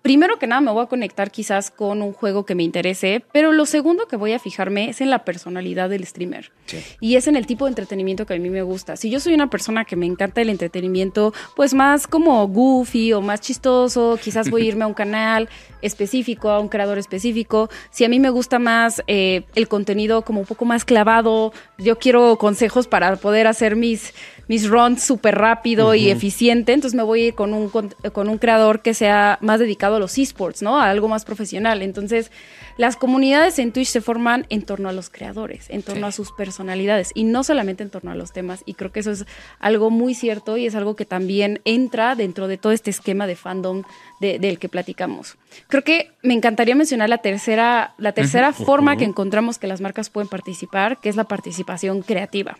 primero 0.01 0.39
que 0.39 0.47
nada, 0.47 0.61
me 0.61 0.71
voy 0.71 0.83
a 0.83 0.87
conectar 0.87 1.31
quizás 1.31 1.71
con 1.71 2.01
un 2.01 2.13
juego 2.13 2.45
que 2.45 2.55
me 2.55 2.63
interese, 2.63 3.23
pero 3.31 3.51
lo 3.51 3.65
segundo 3.65 4.07
que 4.07 4.15
voy 4.15 4.33
a 4.33 4.39
fijarme 4.39 4.89
es 4.89 5.01
en 5.01 5.09
la 5.09 5.25
personalidad 5.25 5.89
del 5.89 6.05
streamer. 6.05 6.51
Y 6.99 7.15
es 7.15 7.27
en 7.27 7.35
el 7.35 7.47
tipo 7.47 7.65
de 7.65 7.69
entretenimiento 7.69 8.25
que 8.25 8.35
a 8.35 8.37
mí 8.37 8.49
me 8.49 8.61
gusta. 8.61 8.95
Si 8.95 9.09
yo 9.09 9.19
soy 9.19 9.33
una 9.33 9.49
persona 9.49 9.85
que 9.85 9.95
me 9.95 10.05
encanta 10.05 10.41
el 10.41 10.49
entretenimiento, 10.49 11.33
pues 11.55 11.73
más 11.73 12.07
como 12.07 12.47
goofy 12.47 13.13
o 13.13 13.21
más 13.21 13.41
chistoso, 13.41 14.19
quizás 14.21 14.49
voy 14.49 14.63
a 14.63 14.65
irme 14.65 14.83
a 14.83 14.87
un 14.87 14.93
canal 14.93 15.49
específico, 15.81 16.49
a 16.49 16.59
un 16.59 16.69
creador 16.69 16.97
específico. 16.97 17.69
Si 17.89 18.05
a 18.05 18.09
mí 18.09 18.19
me 18.19 18.29
gusta 18.29 18.59
más 18.59 19.03
eh, 19.07 19.43
el 19.55 19.67
contenido 19.67 20.23
como 20.23 20.41
un 20.41 20.45
poco 20.45 20.65
más 20.65 20.85
clavado, 20.85 21.53
yo 21.77 21.97
quiero 21.97 22.37
consejos 22.37 22.87
para 22.87 23.15
poder 23.15 23.47
hacer 23.47 23.75
mis, 23.75 24.13
mis 24.49 24.67
runs 24.67 25.01
súper 25.03 25.35
rápido 25.35 25.95
y 25.95 26.09
eficiente, 26.09 26.73
entonces 26.73 26.95
me 26.97 27.03
voy 27.03 27.21
a 27.21 27.27
ir 27.27 27.35
con 27.35 27.53
un, 27.53 27.69
con, 27.69 27.93
con 28.11 28.27
un 28.27 28.37
creador 28.39 28.81
que 28.81 28.93
sea 28.93 29.37
más 29.41 29.59
dedicado 29.59 29.95
a 29.95 29.99
los 29.99 30.17
esports, 30.17 30.61
¿no? 30.61 30.77
A 30.81 30.89
algo 30.89 31.07
más 31.07 31.23
profesional. 31.23 31.81
Entonces, 31.83 32.31
las 32.77 32.97
comunidades 32.97 33.59
en 33.59 33.71
Twitch 33.71 33.87
se 33.89 34.01
forman 34.01 34.45
en 34.49 34.63
torno 34.63 34.89
a 34.89 34.91
los 34.91 35.09
creadores, 35.09 35.69
en 35.69 35.83
torno 35.83 36.07
Sí. 36.07 36.09
a 36.09 36.11
sus 36.11 36.31
personalidades 36.31 37.11
y 37.13 37.23
no 37.25 37.43
solamente 37.43 37.83
en 37.83 37.89
torno 37.91 38.09
a 38.11 38.15
los 38.15 38.33
temas. 38.33 38.63
Y 38.65 38.73
creo 38.73 38.91
que 38.91 39.01
eso 39.01 39.11
es 39.11 39.25
algo 39.59 39.91
muy 39.91 40.13
cierto 40.15 40.57
y 40.57 40.65
es 40.65 40.73
algo 40.75 40.95
que 40.95 41.05
también 41.05 41.61
entra 41.63 42.15
dentro 42.15 42.47
de 42.47 42.57
todo 42.57 42.71
este 42.73 42.89
esquema 42.89 43.27
de 43.27 43.35
fandom 43.35 43.83
de- 44.19 44.39
del 44.39 44.57
que 44.59 44.67
platicamos. 44.67 45.37
Creo 45.67 45.83
que 45.83 46.11
me 46.23 46.33
encantaría 46.33 46.73
mencionar 46.75 47.07
la 47.09 47.19
tercera, 47.19 47.93
la 47.99 48.13
tercera 48.13 48.51
forma 48.51 48.97
que 48.97 49.05
encontramos 49.05 49.59
que 49.59 49.67
las 49.67 49.79
marcas 49.79 50.09
pueden 50.09 50.27
participar, 50.27 50.99
que 50.99 51.09
es 51.09 51.15
la 51.15 51.25
participación 51.25 52.01
creativa. 52.01 52.57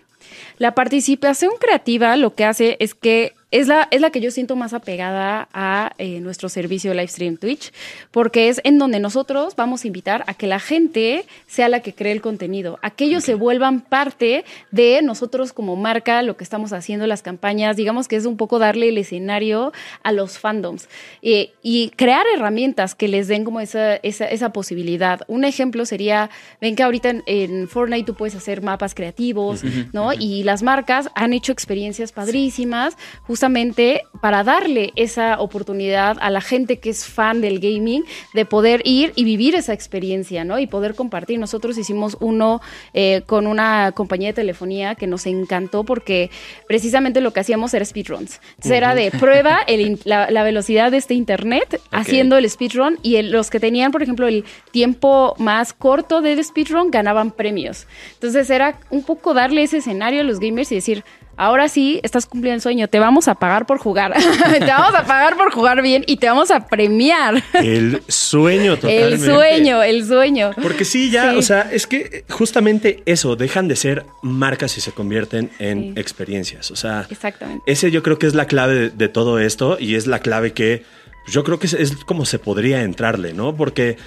La 0.57 0.75
participación 0.75 1.51
creativa 1.59 2.15
lo 2.15 2.35
que 2.35 2.45
hace 2.45 2.77
es 2.79 2.93
que 2.93 3.33
es 3.51 3.67
la, 3.67 3.87
es 3.89 3.99
la 4.01 4.11
que 4.11 4.21
yo 4.21 4.29
siento 4.29 4.55
más 4.55 4.73
apegada 4.73 5.49
a 5.53 5.93
eh, 5.97 6.19
nuestro 6.19 6.49
servicio 6.49 6.91
de 6.91 6.97
live 6.97 7.07
stream 7.07 7.37
Twitch, 7.37 7.71
porque 8.11 8.47
es 8.49 8.61
en 8.63 8.77
donde 8.77 8.99
nosotros 8.99 9.55
vamos 9.55 9.83
a 9.83 9.87
invitar 9.87 10.23
a 10.27 10.35
que 10.35 10.45
la 10.45 10.59
gente 10.59 11.25
sea 11.47 11.67
la 11.67 11.79
que 11.79 11.93
cree 11.93 12.11
el 12.11 12.21
contenido, 12.21 12.77
a 12.83 12.91
que 12.91 13.05
ellos 13.05 13.23
se 13.23 13.33
vuelvan 13.33 13.81
parte 13.81 14.45
de 14.69 15.01
nosotros 15.01 15.51
como 15.51 15.75
marca, 15.75 16.21
lo 16.21 16.37
que 16.37 16.43
estamos 16.43 16.73
haciendo, 16.73 17.07
las 17.07 17.23
campañas, 17.23 17.75
digamos 17.75 18.07
que 18.07 18.17
es 18.17 18.25
un 18.25 18.37
poco 18.37 18.59
darle 18.59 18.89
el 18.89 18.99
escenario 18.99 19.73
a 20.03 20.11
los 20.11 20.37
fandoms 20.37 20.87
eh, 21.23 21.51
y 21.63 21.89
crear 21.95 22.25
herramientas 22.35 22.93
que 22.93 23.07
les 23.07 23.27
den 23.27 23.45
como 23.45 23.61
esa, 23.61 23.95
esa, 23.95 24.25
esa 24.25 24.53
posibilidad. 24.53 25.21
Un 25.27 25.43
ejemplo 25.43 25.87
sería, 25.87 26.29
ven 26.61 26.75
que 26.75 26.83
ahorita 26.83 27.09
en, 27.09 27.23
en 27.25 27.67
Fortnite 27.67 28.05
tú 28.05 28.13
puedes 28.13 28.35
hacer 28.35 28.61
mapas 28.61 28.93
creativos, 28.93 29.63
¿no? 29.91 30.08
Y 30.13 30.43
las 30.43 30.63
marcas 30.63 31.09
han 31.15 31.33
hecho 31.33 31.51
experiencias 31.51 32.11
padrísimas 32.11 32.97
justamente 33.27 34.01
para 34.21 34.43
darle 34.43 34.91
esa 34.95 35.39
oportunidad 35.39 36.17
a 36.21 36.29
la 36.29 36.41
gente 36.41 36.79
que 36.79 36.89
es 36.89 37.05
fan 37.05 37.41
del 37.41 37.59
gaming 37.59 38.03
de 38.33 38.45
poder 38.45 38.81
ir 38.85 39.13
y 39.15 39.23
vivir 39.23 39.55
esa 39.55 39.73
experiencia, 39.73 40.43
¿no? 40.43 40.59
Y 40.59 40.67
poder 40.67 40.95
compartir. 40.95 41.39
Nosotros 41.39 41.77
hicimos 41.77 42.17
uno 42.19 42.61
eh, 42.93 43.21
con 43.25 43.47
una 43.47 43.91
compañía 43.93 44.29
de 44.29 44.33
telefonía 44.33 44.95
que 44.95 45.07
nos 45.07 45.25
encantó 45.25 45.83
porque 45.83 46.31
precisamente 46.67 47.21
lo 47.21 47.31
que 47.33 47.39
hacíamos 47.41 47.73
era 47.73 47.85
speedruns. 47.85 48.39
Entonces 48.51 48.71
era 48.71 48.95
de 48.95 49.11
prueba 49.11 49.59
el 49.67 49.99
la, 50.05 50.29
la 50.31 50.43
velocidad 50.43 50.91
de 50.91 50.97
este 50.97 51.13
internet 51.13 51.79
haciendo 51.91 52.37
el 52.37 52.49
speedrun 52.49 52.97
y 53.03 53.15
el- 53.17 53.31
los 53.31 53.49
que 53.49 53.59
tenían, 53.59 53.91
por 53.91 54.01
ejemplo, 54.03 54.27
el 54.27 54.43
tiempo 54.71 55.35
más 55.37 55.73
corto 55.73 56.21
del 56.21 56.43
speedrun 56.43 56.91
ganaban 56.91 57.31
premios. 57.31 57.85
Entonces 58.13 58.49
era 58.49 58.79
un 58.89 59.03
poco 59.03 59.33
darle 59.33 59.63
ese 59.63 59.77
escenario 59.77 59.98
a 60.01 60.23
los 60.23 60.39
gamers 60.39 60.71
y 60.71 60.75
decir, 60.75 61.03
ahora 61.37 61.69
sí, 61.69 61.99
estás 62.03 62.25
cumpliendo 62.25 62.55
el 62.55 62.61
sueño, 62.61 62.87
te 62.87 62.99
vamos 62.99 63.27
a 63.27 63.35
pagar 63.35 63.65
por 63.65 63.77
jugar, 63.79 64.13
te 64.59 64.65
vamos 64.65 64.93
a 64.95 65.05
pagar 65.05 65.37
por 65.37 65.51
jugar 65.51 65.81
bien 65.81 66.03
y 66.07 66.17
te 66.17 66.27
vamos 66.27 66.51
a 66.51 66.67
premiar. 66.67 67.41
El 67.53 68.01
sueño 68.07 68.75
totalmente. 68.75 69.13
El 69.13 69.19
sueño, 69.19 69.83
el 69.83 70.05
sueño. 70.07 70.51
Porque 70.61 70.85
sí, 70.85 71.09
ya, 71.11 71.31
Sí. 71.31 71.37
o 71.37 71.41
sea, 71.41 71.69
es 71.71 71.87
que 71.87 72.25
justamente 72.29 73.01
eso, 73.05 73.35
dejan 73.35 73.67
de 73.67 73.75
ser 73.75 74.05
marcas 74.21 74.77
y 74.77 74.81
se 74.81 74.91
convierten 74.91 75.49
en 75.59 75.93
Sí. 75.93 75.99
experiencias. 75.99 76.71
O 76.71 76.75
sea, 76.75 77.05
Exactamente. 77.09 77.63
ese 77.65 77.91
yo 77.91 78.03
creo 78.03 78.17
que 78.19 78.27
es 78.27 78.35
la 78.35 78.45
clave 78.45 78.73
de, 78.75 78.89
de 78.89 79.07
todo 79.09 79.39
esto 79.39 79.77
y 79.79 79.95
es 79.95 80.07
la 80.07 80.19
clave 80.19 80.53
que 80.53 80.83
yo 81.27 81.43
creo 81.43 81.59
que 81.59 81.67
es, 81.67 81.73
es 81.73 81.95
como 82.05 82.25
se 82.25 82.39
podría 82.39 82.81
entrarle, 82.81 83.33
¿no? 83.33 83.55
Porque 83.55 83.97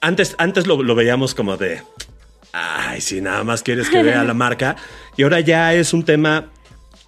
antes, 0.00 0.36
antes 0.38 0.66
lo, 0.68 0.82
lo 0.82 0.94
veíamos 0.94 1.34
como 1.34 1.56
de, 1.56 1.82
ay, 2.52 3.00
si 3.00 3.20
nada 3.20 3.44
más 3.44 3.62
quieres 3.62 3.88
que 3.88 4.02
vea 4.02 4.24
la 4.24 4.34
marca 4.34 4.76
y 5.16 5.22
ahora 5.22 5.40
ya 5.40 5.74
es 5.74 5.92
un 5.92 6.04
tema 6.04 6.50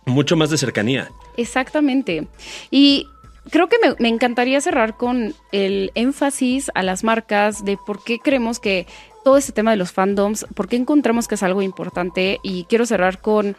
mucho 0.04 0.36
más 0.36 0.50
de 0.50 0.58
cercanía. 0.58 1.10
Exactamente. 1.36 2.26
Y 2.70 3.08
creo 3.50 3.68
que 3.68 3.78
me, 3.82 3.94
me 3.98 4.08
encantaría 4.08 4.60
cerrar 4.60 4.96
con 4.96 5.34
el 5.52 5.92
énfasis 5.94 6.70
a 6.74 6.82
las 6.82 7.04
marcas 7.04 7.64
de 7.64 7.76
por 7.76 8.02
qué 8.04 8.18
creemos 8.18 8.58
que 8.58 8.86
todo 9.24 9.36
este 9.36 9.52
tema 9.52 9.70
de 9.70 9.76
los 9.76 9.92
fandoms, 9.92 10.46
por 10.54 10.68
qué 10.68 10.76
encontramos 10.76 11.28
que 11.28 11.34
es 11.34 11.42
algo 11.42 11.62
importante 11.62 12.40
y 12.42 12.64
quiero 12.64 12.86
cerrar 12.86 13.20
con 13.20 13.56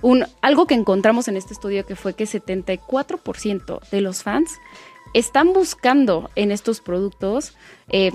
un 0.00 0.24
algo 0.40 0.66
que 0.66 0.74
encontramos 0.74 1.28
en 1.28 1.36
este 1.36 1.52
estudio 1.52 1.84
que 1.86 1.96
fue 1.96 2.14
que 2.14 2.24
74% 2.24 3.80
de 3.90 4.00
los 4.00 4.22
fans 4.22 4.58
están 5.14 5.52
buscando 5.52 6.30
en 6.34 6.50
estos 6.50 6.80
productos 6.80 7.52
eh, 7.90 8.12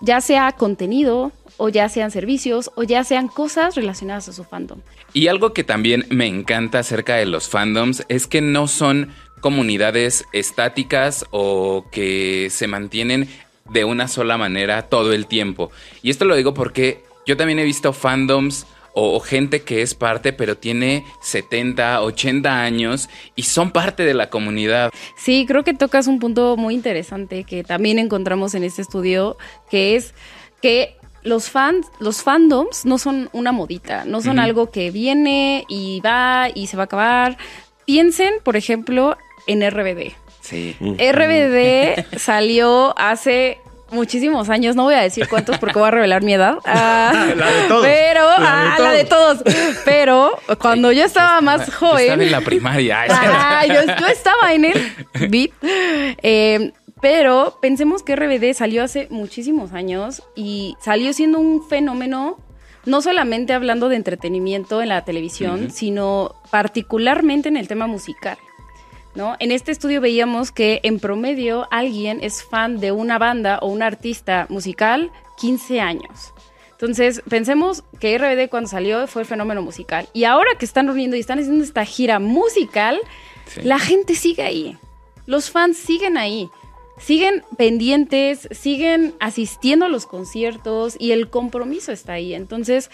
ya 0.00 0.20
sea 0.20 0.52
contenido 0.52 1.32
o 1.56 1.68
ya 1.68 1.88
sean 1.88 2.10
servicios, 2.10 2.70
o 2.74 2.82
ya 2.82 3.04
sean 3.04 3.28
cosas 3.28 3.74
relacionadas 3.74 4.28
a 4.28 4.32
su 4.32 4.44
fandom. 4.44 4.80
Y 5.12 5.28
algo 5.28 5.52
que 5.52 5.64
también 5.64 6.06
me 6.10 6.26
encanta 6.26 6.80
acerca 6.80 7.16
de 7.16 7.26
los 7.26 7.48
fandoms 7.48 8.04
es 8.08 8.26
que 8.26 8.40
no 8.40 8.68
son 8.68 9.10
comunidades 9.40 10.24
estáticas 10.32 11.26
o 11.30 11.86
que 11.90 12.48
se 12.50 12.66
mantienen 12.66 13.28
de 13.70 13.84
una 13.84 14.08
sola 14.08 14.36
manera 14.38 14.82
todo 14.82 15.12
el 15.12 15.26
tiempo. 15.26 15.70
Y 16.02 16.10
esto 16.10 16.24
lo 16.24 16.36
digo 16.36 16.54
porque 16.54 17.04
yo 17.26 17.36
también 17.36 17.58
he 17.58 17.64
visto 17.64 17.92
fandoms 17.92 18.66
o, 18.98 19.20
gente 19.20 19.60
que 19.60 19.82
es 19.82 19.94
parte, 19.94 20.32
pero 20.32 20.56
tiene 20.56 21.04
70, 21.20 22.00
80 22.00 22.62
años 22.62 23.10
y 23.34 23.42
son 23.42 23.70
parte 23.70 24.04
de 24.04 24.14
la 24.14 24.30
comunidad. 24.30 24.90
Sí, 25.18 25.44
creo 25.46 25.64
que 25.64 25.74
tocas 25.74 26.06
un 26.06 26.18
punto 26.18 26.56
muy 26.56 26.72
interesante 26.72 27.44
que 27.44 27.62
también 27.62 27.98
encontramos 27.98 28.54
en 28.54 28.64
este 28.64 28.80
estudio, 28.80 29.36
que 29.70 29.96
es 29.96 30.14
que 30.62 30.95
los 31.26 31.50
fans, 31.50 31.88
los 31.98 32.22
fandoms 32.22 32.84
no 32.84 32.98
son 32.98 33.28
una 33.32 33.52
modita, 33.52 34.04
no 34.04 34.22
son 34.22 34.38
algo 34.38 34.70
que 34.70 34.90
viene 34.90 35.64
y 35.68 36.00
va 36.00 36.48
y 36.54 36.68
se 36.68 36.76
va 36.76 36.84
a 36.84 36.86
acabar. 36.86 37.36
Piensen, 37.84 38.34
por 38.42 38.56
ejemplo, 38.56 39.16
en 39.46 39.68
RBD. 39.68 40.12
Sí. 40.40 40.76
RBD 40.80 42.16
salió 42.18 42.96
hace 42.96 43.58
muchísimos 43.90 44.50
años, 44.50 44.76
no 44.76 44.84
voy 44.84 44.94
a 44.94 45.00
decir 45.02 45.28
cuántos 45.28 45.58
porque 45.58 45.78
voy 45.78 45.88
a 45.88 45.90
revelar 45.90 46.22
mi 46.22 46.34
edad. 46.34 46.58
Ah, 46.64 47.26
La 47.36 47.50
de 47.50 47.62
todos. 47.68 47.84
Pero, 47.86 48.22
La 48.22 48.38
de 48.38 48.46
ah, 48.46 48.64
la 48.68 48.76
todos. 48.76 48.92
de 48.92 49.04
todos. 49.04 49.42
Pero 49.84 50.38
cuando 50.60 50.92
yo 50.92 51.04
estaba 51.04 51.40
más 51.40 51.66
Yo 51.66 51.72
joven. 51.72 52.02
Estaba 52.04 52.22
en 52.22 52.32
la 52.32 52.40
primaria. 52.40 53.04
Ah, 53.10 53.64
yo, 53.66 53.82
yo 53.98 54.06
estaba 54.06 54.52
en 54.54 54.66
el 54.66 54.92
beat. 55.28 55.50
Eh, 55.62 56.72
pero 57.00 57.58
pensemos 57.60 58.02
que 58.02 58.16
RBD 58.16 58.54
salió 58.54 58.82
hace 58.82 59.06
muchísimos 59.10 59.72
años 59.72 60.22
y 60.34 60.76
salió 60.80 61.12
siendo 61.12 61.38
un 61.38 61.62
fenómeno, 61.66 62.38
no 62.84 63.02
solamente 63.02 63.52
hablando 63.52 63.88
de 63.88 63.96
entretenimiento 63.96 64.80
en 64.82 64.88
la 64.88 65.04
televisión, 65.04 65.70
sino 65.70 66.34
particularmente 66.50 67.48
en 67.48 67.56
el 67.56 67.68
tema 67.68 67.86
musical. 67.86 68.38
¿no? 69.14 69.34
En 69.38 69.50
este 69.50 69.72
estudio 69.72 70.00
veíamos 70.00 70.52
que 70.52 70.80
en 70.82 70.98
promedio 71.00 71.66
alguien 71.70 72.18
es 72.22 72.44
fan 72.44 72.80
de 72.80 72.92
una 72.92 73.18
banda 73.18 73.58
o 73.62 73.68
un 73.68 73.82
artista 73.82 74.46
musical 74.50 75.10
15 75.38 75.80
años. 75.80 76.32
Entonces, 76.72 77.22
pensemos 77.26 77.82
que 77.98 78.18
RBD 78.18 78.50
cuando 78.50 78.68
salió 78.68 79.06
fue 79.06 79.22
el 79.22 79.28
fenómeno 79.28 79.62
musical. 79.62 80.06
Y 80.12 80.24
ahora 80.24 80.50
que 80.58 80.66
están 80.66 80.86
reuniendo 80.86 81.16
y 81.16 81.20
están 81.20 81.38
haciendo 81.38 81.64
esta 81.64 81.84
gira 81.86 82.18
musical, 82.18 82.98
Sí. 83.46 83.62
la 83.62 83.78
gente 83.78 84.14
sigue 84.14 84.42
ahí. 84.42 84.76
Los 85.24 85.50
fans 85.50 85.78
siguen 85.78 86.18
ahí. 86.18 86.50
Siguen 86.98 87.42
pendientes, 87.58 88.48
siguen 88.50 89.14
asistiendo 89.20 89.84
a 89.86 89.88
los 89.88 90.06
conciertos 90.06 90.96
y 90.98 91.12
el 91.12 91.28
compromiso 91.28 91.92
está 91.92 92.14
ahí. 92.14 92.34
Entonces, 92.34 92.90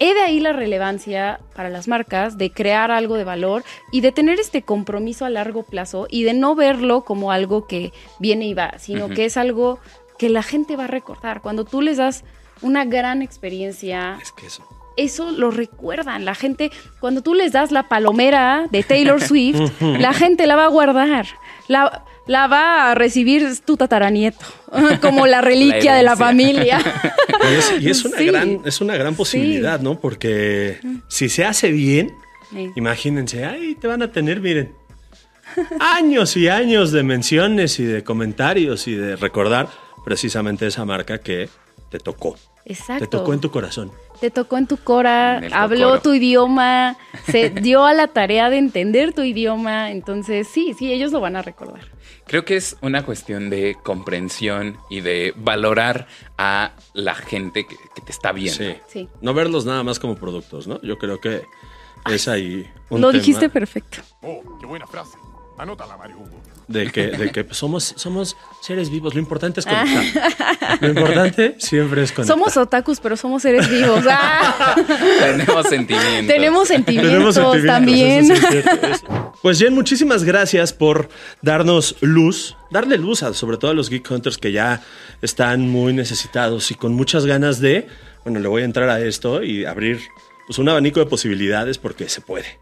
he 0.00 0.12
de 0.14 0.20
ahí 0.20 0.40
la 0.40 0.52
relevancia 0.52 1.40
para 1.54 1.70
las 1.70 1.86
marcas 1.88 2.36
de 2.36 2.50
crear 2.50 2.90
algo 2.90 3.14
de 3.16 3.24
valor 3.24 3.62
y 3.92 4.00
de 4.00 4.12
tener 4.12 4.40
este 4.40 4.62
compromiso 4.62 5.24
a 5.24 5.30
largo 5.30 5.62
plazo 5.62 6.06
y 6.10 6.24
de 6.24 6.34
no 6.34 6.54
verlo 6.54 7.02
como 7.04 7.30
algo 7.32 7.66
que 7.66 7.92
viene 8.18 8.46
y 8.46 8.54
va, 8.54 8.74
sino 8.78 9.08
que 9.08 9.24
es 9.24 9.36
algo 9.36 9.78
que 10.18 10.28
la 10.28 10.42
gente 10.42 10.76
va 10.76 10.84
a 10.84 10.88
recordar. 10.88 11.40
Cuando 11.40 11.64
tú 11.64 11.80
les 11.80 11.96
das 11.96 12.24
una 12.60 12.84
gran 12.84 13.22
experiencia, 13.22 14.18
Es 14.20 14.32
que 14.32 14.46
eso. 14.46 14.66
eso 14.96 15.30
lo 15.30 15.52
recuerdan. 15.52 16.24
La 16.24 16.34
gente, 16.34 16.72
cuando 17.00 17.22
tú 17.22 17.34
les 17.34 17.52
das 17.52 17.70
la 17.70 17.84
palomera 17.88 18.66
de 18.72 18.82
Taylor 18.82 19.20
Swift, 19.28 19.80
la 19.80 20.12
gente 20.12 20.48
la 20.48 20.56
va 20.56 20.64
a 20.64 20.68
guardar. 20.68 21.26
La, 21.68 22.04
la 22.28 22.46
va 22.46 22.90
a 22.92 22.94
recibir 22.94 23.44
tu 23.64 23.76
tataranieto, 23.76 24.44
como 25.00 25.26
la 25.34 25.40
reliquia 25.40 25.94
de 25.94 26.02
la 26.04 26.16
familia. 26.16 26.78
Y 27.40 27.54
es, 27.54 27.74
y 27.82 27.90
es 27.90 28.04
una 28.04 28.18
Sí. 28.18 28.26
gran, 28.26 28.60
es 28.64 28.80
una 28.80 28.96
gran 28.96 29.14
posibilidad, 29.14 29.78
Sí. 29.78 29.84
¿no? 29.84 30.00
Porque 30.00 30.80
si 31.08 31.28
se 31.28 31.44
hace 31.44 31.70
bien, 31.70 32.10
Sí. 32.50 32.70
imagínense, 32.76 33.44
ay, 33.44 33.74
te 33.76 33.86
van 33.86 34.02
a 34.02 34.10
tener, 34.10 34.40
miren, 34.40 34.72
años 35.80 36.36
y 36.36 36.48
años 36.48 36.92
de 36.92 37.02
menciones 37.02 37.78
y 37.78 37.84
de 37.84 38.02
comentarios 38.04 38.88
y 38.88 38.94
de 38.94 39.16
recordar 39.16 39.68
precisamente 40.04 40.66
esa 40.66 40.84
marca 40.84 41.18
que 41.18 41.48
te 41.90 41.98
tocó. 41.98 42.36
Exacto. 42.64 43.04
Te 43.04 43.10
tocó 43.10 43.32
en 43.34 43.40
tu 43.40 43.50
corazón. 43.50 43.92
Te 44.20 44.30
tocó 44.30 44.58
en 44.58 44.66
tu 44.66 44.76
cora, 44.76 45.38
En 45.38 45.52
habló 45.52 46.00
tu 46.00 46.12
idioma, 46.14 46.96
se 47.26 47.50
dio 47.50 47.84
a 47.84 47.94
la 47.94 48.08
tarea 48.08 48.50
de 48.50 48.58
entender 48.58 49.12
tu 49.12 49.22
idioma. 49.22 49.90
Entonces, 49.90 50.48
sí, 50.48 50.74
sí, 50.78 50.92
ellos 50.92 51.12
lo 51.12 51.20
van 51.20 51.36
a 51.36 51.42
recordar. 51.42 51.82
Creo 52.26 52.44
que 52.44 52.56
es 52.56 52.76
una 52.82 53.04
cuestión 53.04 53.48
de 53.48 53.76
comprensión 53.82 54.76
y 54.90 55.00
de 55.00 55.32
valorar 55.36 56.06
a 56.36 56.72
la 56.92 57.14
gente 57.14 57.66
que, 57.66 57.76
que 57.76 58.02
te 58.02 58.12
está 58.12 58.32
viendo. 58.32 58.64
Sí. 58.64 58.76
Sí. 58.88 59.08
No 59.20 59.32
verlos 59.34 59.64
nada 59.64 59.82
más 59.82 59.98
como 59.98 60.14
productos, 60.16 60.66
¿no? 60.66 60.80
Yo 60.82 60.98
creo 60.98 61.20
que 61.20 61.42
es 62.10 62.28
ahí 62.28 62.70
un 62.90 63.00
lo 63.00 63.08
tema 63.10 63.20
dijiste 63.20 63.48
perfecto. 63.48 63.98
Oh, 64.22 64.42
qué 64.60 64.66
buena 64.66 64.86
frase. 64.86 65.16
Anótala, 65.58 65.96
Mario 65.96 66.16
Hugo. 66.18 66.40
de 66.68 66.90
que, 66.92 67.06
de 67.08 67.30
que 67.32 67.46
somos, 67.54 67.94
somos 67.96 68.36
seres 68.60 68.90
vivos. 68.90 69.14
Lo 69.14 69.20
importante 69.20 69.60
es 69.60 69.66
Ah. 69.66 69.84
conectar. 69.86 70.78
Lo 70.82 70.88
importante 70.88 71.54
siempre 71.58 72.02
es 72.02 72.12
conectar. 72.12 72.36
Somos 72.36 72.56
otakus, 72.58 73.00
pero 73.00 73.16
somos 73.16 73.42
seres 73.42 73.68
vivos. 73.70 74.04
Ah. 74.08 74.74
Tenemos 75.20 75.66
sentimientos. 75.66 76.26
Tenemos 76.26 76.68
sentimientos, 76.68 77.34
Tenemos 77.34 77.34
sentimientos, 77.34 77.74
también. 77.74 78.30
eso 78.32 78.86
eso. 78.86 79.32
Pues 79.42 79.58
Jen, 79.58 79.72
muchísimas 79.74 80.24
gracias 80.24 80.72
por 80.72 81.08
darnos 81.42 81.96
luz, 82.00 82.56
darle 82.70 82.98
luz 82.98 83.22
a 83.22 83.32
sobre 83.34 83.56
todo 83.56 83.70
a 83.70 83.74
los 83.74 83.88
Geek 83.88 84.10
Hunters 84.10 84.36
que 84.36 84.52
ya 84.52 84.82
están 85.22 85.68
muy 85.68 85.92
necesitados 85.92 86.70
y 86.70 86.74
con 86.74 86.92
muchas 86.92 87.24
ganas 87.24 87.60
de, 87.60 87.86
bueno, 88.24 88.40
le 88.40 88.48
voy 88.48 88.62
a 88.62 88.64
entrar 88.64 88.88
a 88.90 89.00
esto 89.00 89.42
y 89.42 89.64
abrir 89.64 90.00
pues 90.46 90.58
un 90.58 90.68
abanico 90.68 90.98
de 91.00 91.06
posibilidades 91.06 91.78
porque 91.78 92.08
se 92.08 92.20
puede. 92.20 92.58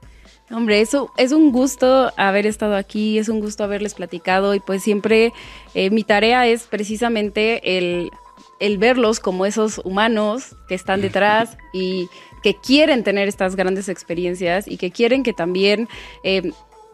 Hombre, 0.51 0.81
eso 0.81 1.11
es 1.17 1.33
un 1.33 1.51
gusto 1.51 2.13
haber 2.17 2.47
estado 2.47 2.77
aquí, 2.77 3.19
es 3.19 3.29
un 3.29 3.41
gusto 3.41 3.65
haberles 3.65 3.95
platicado 3.95 4.55
y 4.55 4.61
pues 4.61 4.83
siempre 4.83 5.33
eh, 5.75 5.91
mi 5.91 6.05
tarea 6.05 6.47
es 6.47 6.65
precisamente 6.65 7.77
el, 7.79 8.11
el 8.61 8.79
verlos 8.79 9.19
como 9.19 9.45
esos 9.45 9.81
humanos 9.85 10.55
que 10.69 10.77
están 10.77 11.01
detrás 11.01 11.57
y 11.73 12.09
que 12.45 12.55
quieren 12.55 13.03
tener 13.03 13.27
estas 13.27 13.57
grandes 13.57 13.89
experiencias 13.89 14.69
y 14.69 14.77
que 14.77 14.93
quieren 14.93 15.25
que 15.25 15.33
también 15.33 15.89
eh, 16.23 16.53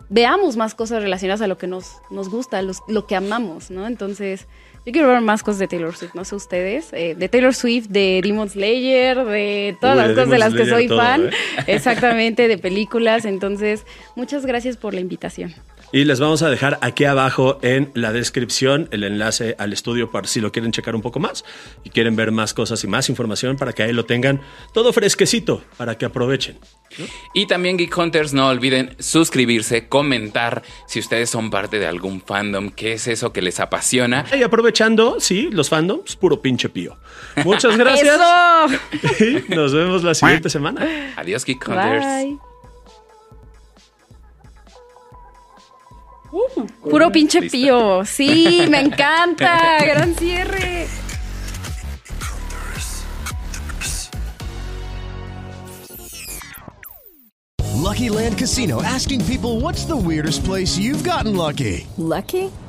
veamos 0.08 0.56
más 0.56 0.74
cosas 0.74 1.02
relacionadas 1.02 1.42
a 1.42 1.46
lo 1.46 1.58
que 1.58 1.66
nos, 1.66 1.96
nos 2.10 2.30
gusta, 2.30 2.62
los- 2.62 2.80
lo 2.88 3.06
que 3.06 3.16
amamos, 3.16 3.70
¿no? 3.70 3.86
Entonces, 3.86 4.46
yo 4.84 4.92
quiero 4.92 5.08
ver 5.08 5.20
más 5.20 5.42
cosas 5.42 5.60
de 5.60 5.68
Taylor 5.68 5.94
Swift, 5.94 6.14
no 6.14 6.24
sé 6.24 6.34
ustedes, 6.34 6.92
eh, 6.92 7.14
de 7.16 7.28
Taylor 7.28 7.54
Swift, 7.54 7.86
de 7.88 8.20
Demon 8.22 8.48
Slayer, 8.48 9.24
de 9.24 9.76
todas 9.80 9.96
Uy, 9.96 10.00
las 10.00 10.08
de 10.08 10.14
cosas 10.14 10.30
de 10.30 10.38
las 10.38 10.54
que 10.54 10.66
soy 10.66 10.88
todo, 10.88 10.98
fan. 10.98 11.26
¿eh? 11.26 11.30
Exactamente, 11.68 12.48
de 12.48 12.58
películas. 12.58 13.24
Entonces, 13.24 13.86
muchas 14.16 14.44
gracias 14.44 14.76
por 14.76 14.94
la 14.94 15.00
invitación. 15.00 15.54
Y 15.92 16.04
les 16.04 16.20
vamos 16.20 16.42
a 16.42 16.48
dejar 16.48 16.78
aquí 16.80 17.04
abajo 17.04 17.58
en 17.60 17.90
la 17.94 18.12
descripción 18.12 18.88
el 18.92 19.04
enlace 19.04 19.56
al 19.58 19.74
estudio 19.74 20.10
para 20.10 20.26
si 20.26 20.40
lo 20.40 20.50
quieren 20.50 20.72
checar 20.72 20.94
un 20.94 21.02
poco 21.02 21.20
más 21.20 21.44
y 21.84 21.90
quieren 21.90 22.16
ver 22.16 22.32
más 22.32 22.54
cosas 22.54 22.82
y 22.82 22.86
más 22.86 23.10
información 23.10 23.56
para 23.56 23.74
que 23.74 23.82
ahí 23.82 23.92
lo 23.92 24.06
tengan 24.06 24.40
todo 24.72 24.92
fresquecito 24.94 25.62
para 25.76 25.98
que 25.98 26.06
aprovechen. 26.06 26.58
Y 27.34 27.46
también 27.46 27.76
Geek 27.76 27.96
Hunters, 27.96 28.32
no 28.32 28.48
olviden 28.48 28.96
suscribirse, 28.98 29.88
comentar 29.88 30.62
si 30.86 30.98
ustedes 30.98 31.30
son 31.30 31.50
parte 31.50 31.78
de 31.78 31.86
algún 31.86 32.22
fandom, 32.22 32.70
qué 32.70 32.94
es 32.94 33.06
eso 33.06 33.32
que 33.32 33.42
les 33.42 33.60
apasiona. 33.60 34.24
Y 34.36 34.42
aprovechando, 34.42 35.20
sí, 35.20 35.48
los 35.50 35.68
fandoms, 35.68 36.16
puro 36.16 36.40
pinche 36.40 36.68
pío. 36.68 36.96
Muchas 37.44 37.76
gracias. 37.78 38.18
Y 39.20 39.54
nos 39.54 39.72
vemos 39.72 40.02
la 40.02 40.14
siguiente 40.14 40.48
semana. 40.48 41.12
Adiós, 41.16 41.44
Geek 41.44 41.68
Hunters. 41.68 42.04
Bye. 42.04 42.51
Puro 46.80 47.10
pinche 47.10 47.40
Lista. 47.40 47.56
pío. 47.56 48.04
Sí, 48.04 48.64
me 48.68 48.80
encanta. 48.80 49.78
Gran 49.84 50.14
cierre. 50.16 50.88
Lucky 57.74 58.08
Land 58.08 58.38
Casino 58.38 58.82
asking 58.82 59.22
people 59.26 59.60
what's 59.60 59.84
the 59.84 59.96
weirdest 59.96 60.44
place 60.44 60.78
you've 60.78 61.04
gotten 61.04 61.36
lucky? 61.36 61.86
Lucky? 61.98 62.50